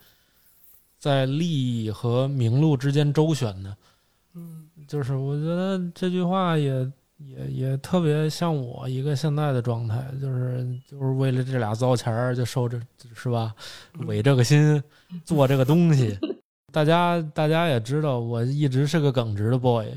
[0.99, 3.75] 在利益和名禄之间周旋呢？
[4.35, 6.87] 嗯，就是我觉得这句话也
[7.17, 12.79] 也也特别像我一个现在的状态，就是就是为了这俩糟钱儿就受这
[13.15, 13.53] 是吧？
[14.05, 14.81] 违这个心。
[15.23, 16.19] 做这个东西，
[16.73, 19.87] 大家大家也知道，我一直是个耿直的 boy，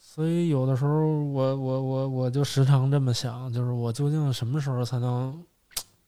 [0.00, 0.92] 所以有的时候
[1.24, 5.44] 我我我我就时常这么想，就是我究竟什么时候才能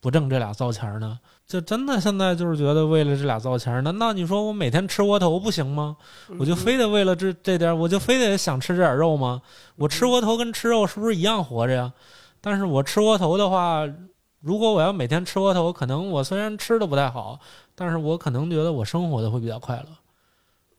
[0.03, 1.19] 不挣这俩糟钱呢？
[1.47, 5.97] 就真的现在就是觉得为了这俩糟钱，难道你说我每天吃窝头不行吗？
[6.39, 9.41] 我就非得为了这这点，我就非得想吃这点肉吗？
[9.77, 11.93] 我吃窝头跟吃肉是不是一样活着呀？
[12.41, 13.89] 但是我吃窝头的话，
[14.41, 17.39] 如果我要每天吃窝头，可能我虽然吃的不太好。
[17.75, 19.87] 但是我可能觉得我生活的会比较快乐，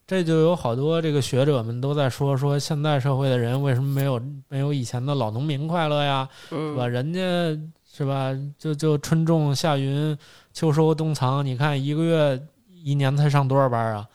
[0.06, 6.30] 这就有好多这个学者们都在说说现代社会的人为什么没有没有以前的老农民快乐呀？
[6.50, 6.88] 是吧？
[6.88, 7.20] 人家
[7.96, 8.36] 是吧？
[8.58, 10.18] 就就春种夏耘
[10.52, 12.42] 秋收冬藏，你看一个月
[12.84, 14.10] 一年才上多少班啊？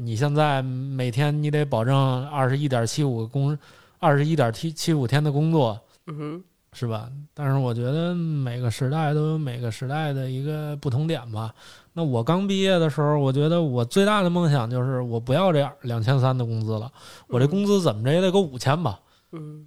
[0.00, 3.58] 你现在每天你得保证二十一点七五工，
[3.98, 5.80] 二十一点七七五天的工作，
[6.72, 7.10] 是吧？
[7.34, 11.52] 但是我觉得每个时代都有每个时代的一个不同点吧。
[11.92, 16.90] 那我刚毕业的时候，我觉得我最大的梦想就是我不要这两千三的工资了，
[17.26, 19.00] 我这工资怎么着也得够五千吧。
[19.00, 19.13] 嗯，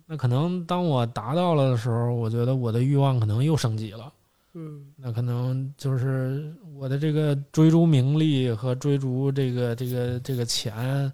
[0.05, 4.11] 那可能当我达到了的时候，我觉得我的欲望可能又升级了。
[4.53, 11.11] 嗯，那可能就是我的这个追逐名利和追逐这个这个这个钱，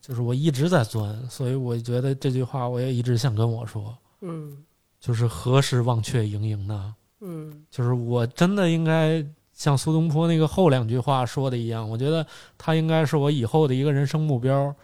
[0.00, 3.96] 就是我一直在钻，所以我觉得这句话我也一直想跟我说。
[4.20, 4.56] 嗯，
[5.00, 6.94] 就是何时忘却盈盈呢？
[7.20, 9.24] 嗯，就是我真的应该。
[9.56, 12.26] 像苏东坡那个后两句话说的一样，我觉得
[12.58, 14.74] 他应该是我以后的一个人生目标。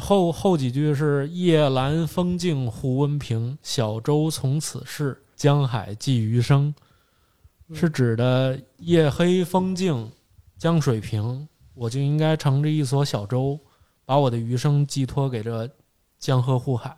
[0.00, 6.74] 后后几句是“夜阑风静胡温平，小舟从此逝，江海寄余生”，
[7.74, 10.10] 是指的夜黑风静，
[10.56, 13.60] 江水平，我就应该乘着一艘小舟，
[14.04, 15.68] 把我的余生寄托给这
[16.18, 16.96] 江河湖海。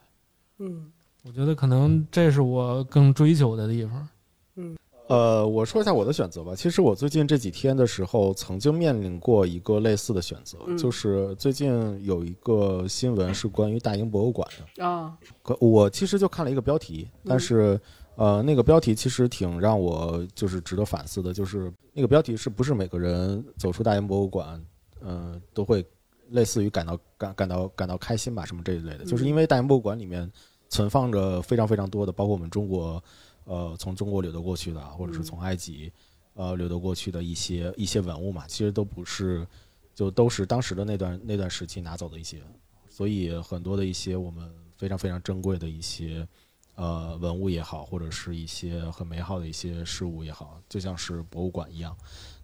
[0.59, 0.93] 嗯，
[1.25, 4.09] 我觉得可能这是我更追求的地方。
[4.55, 4.77] 嗯。
[5.07, 6.55] 呃，我说一下我的选择吧。
[6.57, 15.15] 其实我最近这几天的时候，曾经面临过一个类似的选择，就是最近有一个新闻是关于大英博物馆的啊。
[15.61, 17.79] 我其实就看了一个标题，但是
[18.17, 24.59] 呃，那个标题其实挺让我就是值得反思的，就是那个标题是不是每个人走出大英博物馆，
[25.03, 25.85] 嗯，都会
[26.31, 30.33] 类似于感到感感到感到开心吧，什么这一类的，就是因为大英博物馆里面
[30.71, 33.05] 存放着非常非常多的，包括我们中国。
[33.45, 35.93] 呃，从中国流得过去的，或者是从埃及，
[36.35, 39.47] 呃，流得过去的一些一些文物嘛，其实都不是，
[39.95, 42.43] 就都是当时的那段那段时期拿走的一些，
[42.89, 46.27] 所以很多的一些我们非常非常珍贵的一些
[46.75, 51.97] 呃文物也好，或者是一些很美好的一些事物也好，就像是博物馆一样，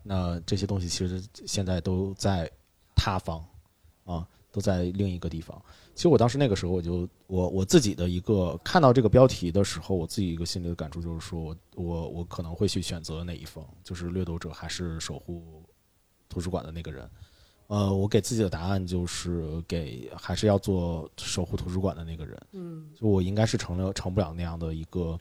[0.03, 2.51] 那这些东西其实现在都在
[2.95, 3.45] 塌方，
[4.05, 5.61] 啊，都在另一个地方。
[5.95, 15.63] 其实我当时那个时候，我就我我自己的一个看到这个标题的时候，我自己一个心里的感触就是说，我我我可能会去选择哪一方，就是掠夺者还是守护
[16.29, 17.09] 图书馆的那个人。
[17.67, 22.41] 呃，我给自己的答案就是给还是要做守护图书馆的那个人。
[22.53, 25.19] 嗯，就我应该是成了成不了那样的一个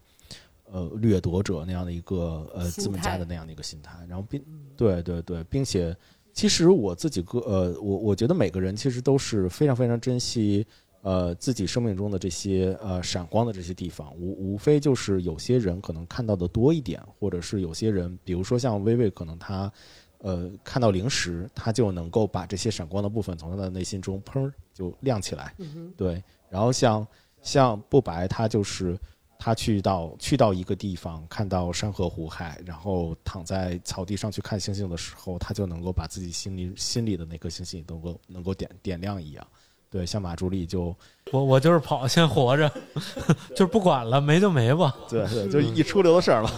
[0.64, 4.04] 呃掠夺者那样的一个呃资本家的那样的一个心态。
[4.08, 4.42] 然后并
[4.78, 5.96] 对对对，并且。
[6.34, 10.66] 其实我自己个呃，我我觉得每个人其实都是非常非常珍惜
[11.02, 19.72] 呃自己生命中的这些呃闪光的这些地方，无无非就是有些人可能看到的多一点，或者是有些人，比如说像微微，可能他
[20.20, 25.54] 呃看到零食，他就能够把这些闪光的部分从他的内心中砰就亮起来，
[25.98, 26.24] 对。
[26.50, 27.06] 然后像
[27.42, 28.98] 像不白，他就是。
[29.42, 39.48] 他去到去到一个地方，看到山河湖海，然后躺在草地上去看星星的时候，他就能够把自己心里心里的那颗星星能够能够点点亮一样。
[39.90, 40.94] 对，像马朱丽就
[41.32, 42.70] 我我就是跑，先活着，
[43.56, 44.94] 就是不管了，没就没吧。
[45.10, 46.52] 对对，就一出溜的事儿嘛。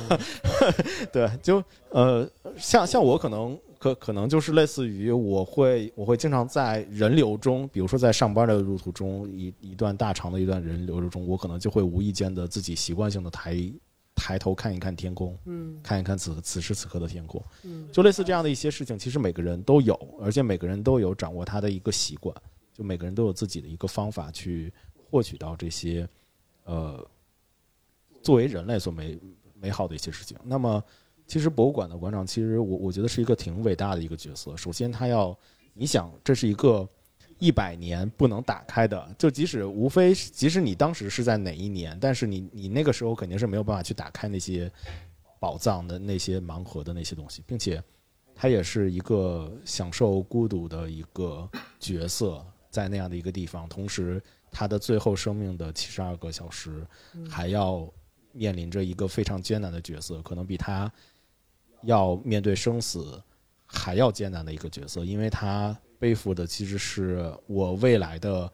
[1.14, 2.28] 对，就呃，
[2.58, 13.58] 像像我可能可可能就是类似于我会我会经常在人流中，比如说在上班的路途中，一一段大长的一段人流中，我可能就会无意间的自己习惯性的抬
[14.14, 22.36] 抬头看一看天空，嗯看一看此此时此刻的天空，嗯就类似这样的一些事情，其实每个人都有，而且每个人都有掌握他的一个习惯，
[22.72, 26.08] 就每个人都有自己的一个方法去获取到这些，
[26.66, 27.04] 呃，
[28.22, 29.20] 作为人类所美
[29.60, 30.38] 美好的一些事情。
[30.44, 30.84] 那么，
[31.32, 34.58] 其实博物馆的馆长，其实我我觉得是一个挺伟大的一个角色。
[34.58, 35.34] 首先，他要，
[35.74, 36.86] 你想，这是一个
[37.40, 44.70] 一百年不能打开的，就即使无非即使你当时是在哪一年，但是你你那个时候肯定是没有办法去打开那些
[45.40, 47.82] 宝藏的那些盲盒的那些东西，并且
[48.36, 51.50] 他也是一个享受孤独的一个
[51.80, 54.22] 角色，在那样的一个地方，同时
[54.52, 56.86] 他的最后生命的七十二个小时
[57.30, 57.90] 还要
[58.34, 60.92] 面临着一个非常艰难的角色，可能比他
[61.84, 63.22] 要面对生死
[63.66, 68.52] 还要艰难的一个角色，因为他背负的其实是我未来的，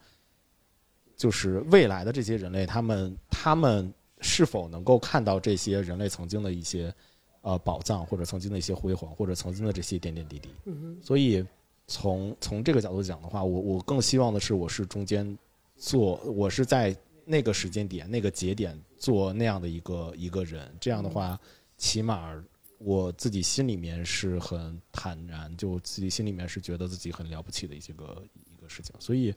[1.15, 6.93] 就是未来的这些人类，他们他们是否能够看到这些人类曾经的一些
[7.41, 10.49] 呃宝藏，或者曾经的一些辉煌，或者曾经的这些点点滴滴。
[10.65, 11.45] 嗯所以
[11.87, 15.37] 从从这个角度讲的话，我我更希望的是，我是中间
[15.77, 20.69] 做，我是在那个时间点、那个节点做那样的一个一个人。
[20.79, 21.39] 这样的话，
[21.77, 22.33] 起码
[22.77, 28.95] 我自己心里面是很坦然，就自己心里面是觉得自己很了不起的一些个一个事情。
[28.99, 29.33] 所以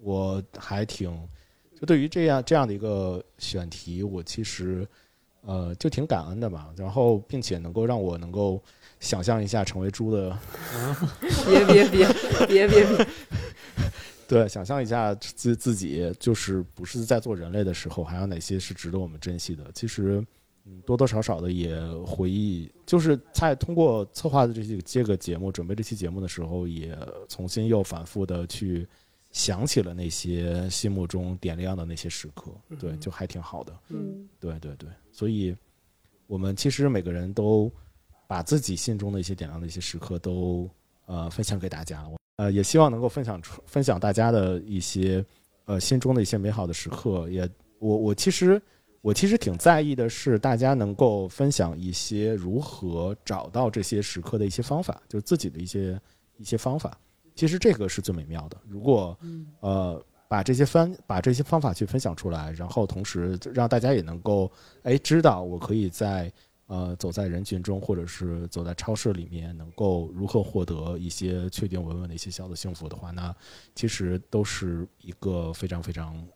[0.00, 1.10] 我还挺
[1.78, 4.86] 就对于这样这样的一个选题，我其实
[5.40, 6.72] 呃就挺感恩的吧。
[6.76, 8.62] 然后，并且能够让我能够
[9.00, 10.38] 想象一下成为猪的。
[11.46, 12.06] 别别别
[12.46, 13.06] 别别别，
[14.28, 19.70] 对，想象一下自自己就是不是在做人类的时候，还有哪些是值得我们珍惜的？
[19.74, 20.24] 其实，
[20.66, 28.86] 嗯，多多少少的也回忆，就是在通过策划的这些这个节目，准备这期节目的时候，也重新又反复的去
[29.30, 32.50] 想起了那些心目中点亮的那些时刻。
[32.78, 33.78] 对，就还挺好的。
[33.90, 35.54] 嗯对对对，所以
[36.26, 37.70] 我们其实每个人都
[38.26, 40.66] 把自己心中的一些点亮的一些时刻都
[41.04, 45.22] 呃分享给大家，我呃也希望能够分享出分享大家的一些
[45.66, 47.28] 呃心中的一些美好的时刻。
[47.28, 47.46] 也
[47.80, 48.60] 我我其实
[49.04, 56.00] 我其实挺在意的是大家能够分享一些如何找到这些时刻的一些方法，就是自己的一些
[56.38, 56.98] 一些方法。
[57.34, 58.56] 其实这个是最美妙的。
[58.66, 59.14] 如果
[59.60, 64.50] 呃把这些分把这些方法去分享出来，然后同时让大家也能够
[64.84, 66.32] 哎知道我可以在
[66.66, 73.36] 呃走在人群中，或者是走在超市里面，能够如何获得一些确定稳稳的一些小的幸福的话，那
[73.74, 76.26] 其实都是一个非常非常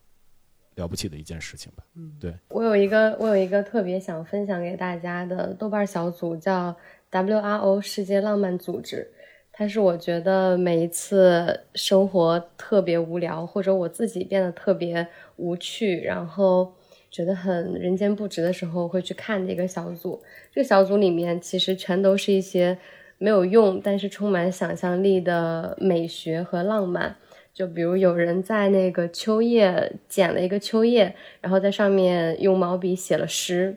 [0.79, 1.85] 了不起的一件事情吧。
[1.97, 6.75] 嗯，对，我有一个我有一个特别想分享给大家的豆瓣小组，叫
[7.11, 9.07] WRO 世界浪漫组织。
[9.53, 16.73] 它是我觉得每一次生活特别无聊，或者我自己变得特别无趣，然后
[17.11, 20.23] 觉得很人间不值的时候，会去看这个小组。
[20.53, 22.79] 这个小组里面其实全都是一些
[23.19, 27.17] 没有用，但是充满想象力的美学和浪漫。
[27.59, 33.77] 就比如有人在那个秋叶捡了一个秋叶，然后在上面用毛笔写了诗，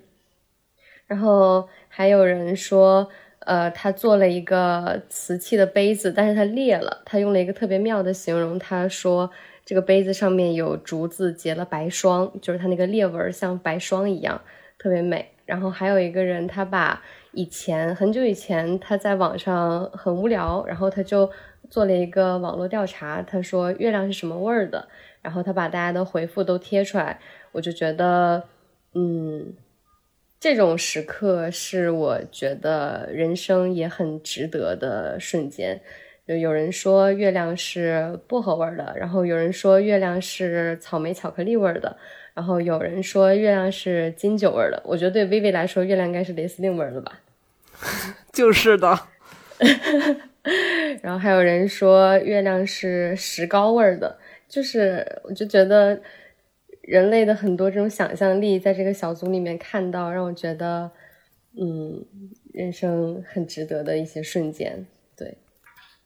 [1.07, 3.09] 然后还有人说，
[3.39, 9.31] 呃，他做了一个瓷器的杯子，但是它裂了，他用了一个特别妙的形容，他说
[9.65, 14.39] 这个杯子上面有竹子结了白霜，就是它那个裂纹像白霜一样，
[14.77, 15.27] 特别美。
[15.47, 17.01] 然后还有一个人，他把
[17.31, 21.29] 以前很久以前他在网上很无聊，然后他就
[21.71, 24.87] 做了一个网络调查，他说月亮是什么味儿的，
[25.23, 27.19] 然后他把大家的回复都贴出来，
[27.53, 28.43] 我就觉得，
[28.93, 29.53] 嗯，
[30.37, 35.81] 这种时刻是我觉得人生也很值得的瞬间。
[36.27, 41.97] 就有人说月亮是薄荷味儿的，然后有人说月亮是草莓巧克力味儿的，
[42.33, 44.81] 然后有人说月亮是金酒味儿的。
[44.85, 47.19] 我觉得对薇薇来说，月亮应该是雷司令味儿的吧。
[48.31, 48.97] 就是的，
[51.01, 56.01] 然后还有人说月亮是石膏味儿的，就是我就觉得
[56.81, 60.91] 人类的很多这种想象力在这个小组里面看到，让我觉得，
[61.59, 62.03] 嗯，
[62.53, 64.85] 人生很值得的一些瞬间。
[65.15, 65.37] 对，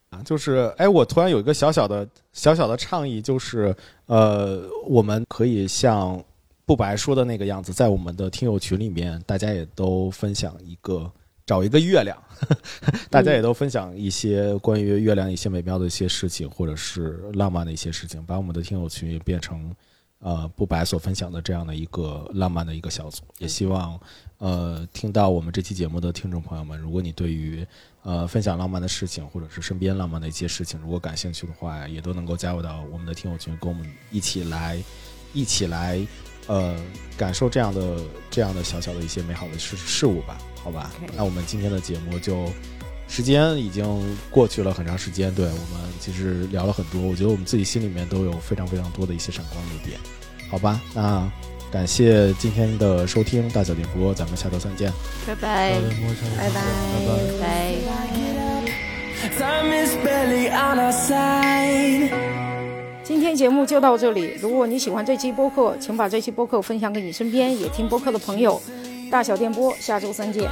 [0.10, 3.74] 啊，就是哎，我突然有一个小小的小小的倡议，就是
[4.08, 6.22] 呃，我们可以像
[6.66, 11.10] 不白说的那个样子，在我们的听友群里面，大家也都分享一个
[11.46, 12.18] 找一个月亮，
[13.10, 19.74] 大家也都分享一些关于月亮一些美妙的一些事情，或者是浪漫的一些事情，把我们的听友群变成
[20.20, 23.22] 呃不白所分享的这样的一个浪漫的一个小组。
[23.38, 24.00] 也希望
[24.40, 27.66] 呃听到我们这期节目的听众朋友们，如果你对于
[28.02, 34.82] 呃分享浪漫的事情，或者是身边浪漫的一些事情，如果感兴趣的话，也都能够加入到我们的听友群，跟我们一起来
[35.32, 36.00] 一起来
[36.48, 36.76] 呃
[37.18, 37.98] 感受这样的
[38.30, 40.38] 这样的小小的一些美好的事事物吧。
[40.64, 42.52] 好吧，那我们今天的节目就
[43.08, 50.00] 时间已经过去了很长时间，对我们其实聊了很多，我觉得我们自己心里面都有非常非常多的一些闪光的点，
[50.50, 51.32] 好吧，那
[51.72, 54.92] 感谢今天的收听，大小电波，咱们下周三见，
[55.28, 55.74] 拜拜，
[56.36, 57.10] 拜拜，拜
[62.40, 62.45] 拜。
[63.06, 68.60] 今天节目就到这里，如果你喜欢这期播客，请把这期播客分享给你身边也听播客的朋友。
[69.12, 70.50] 大小电波，下周三见。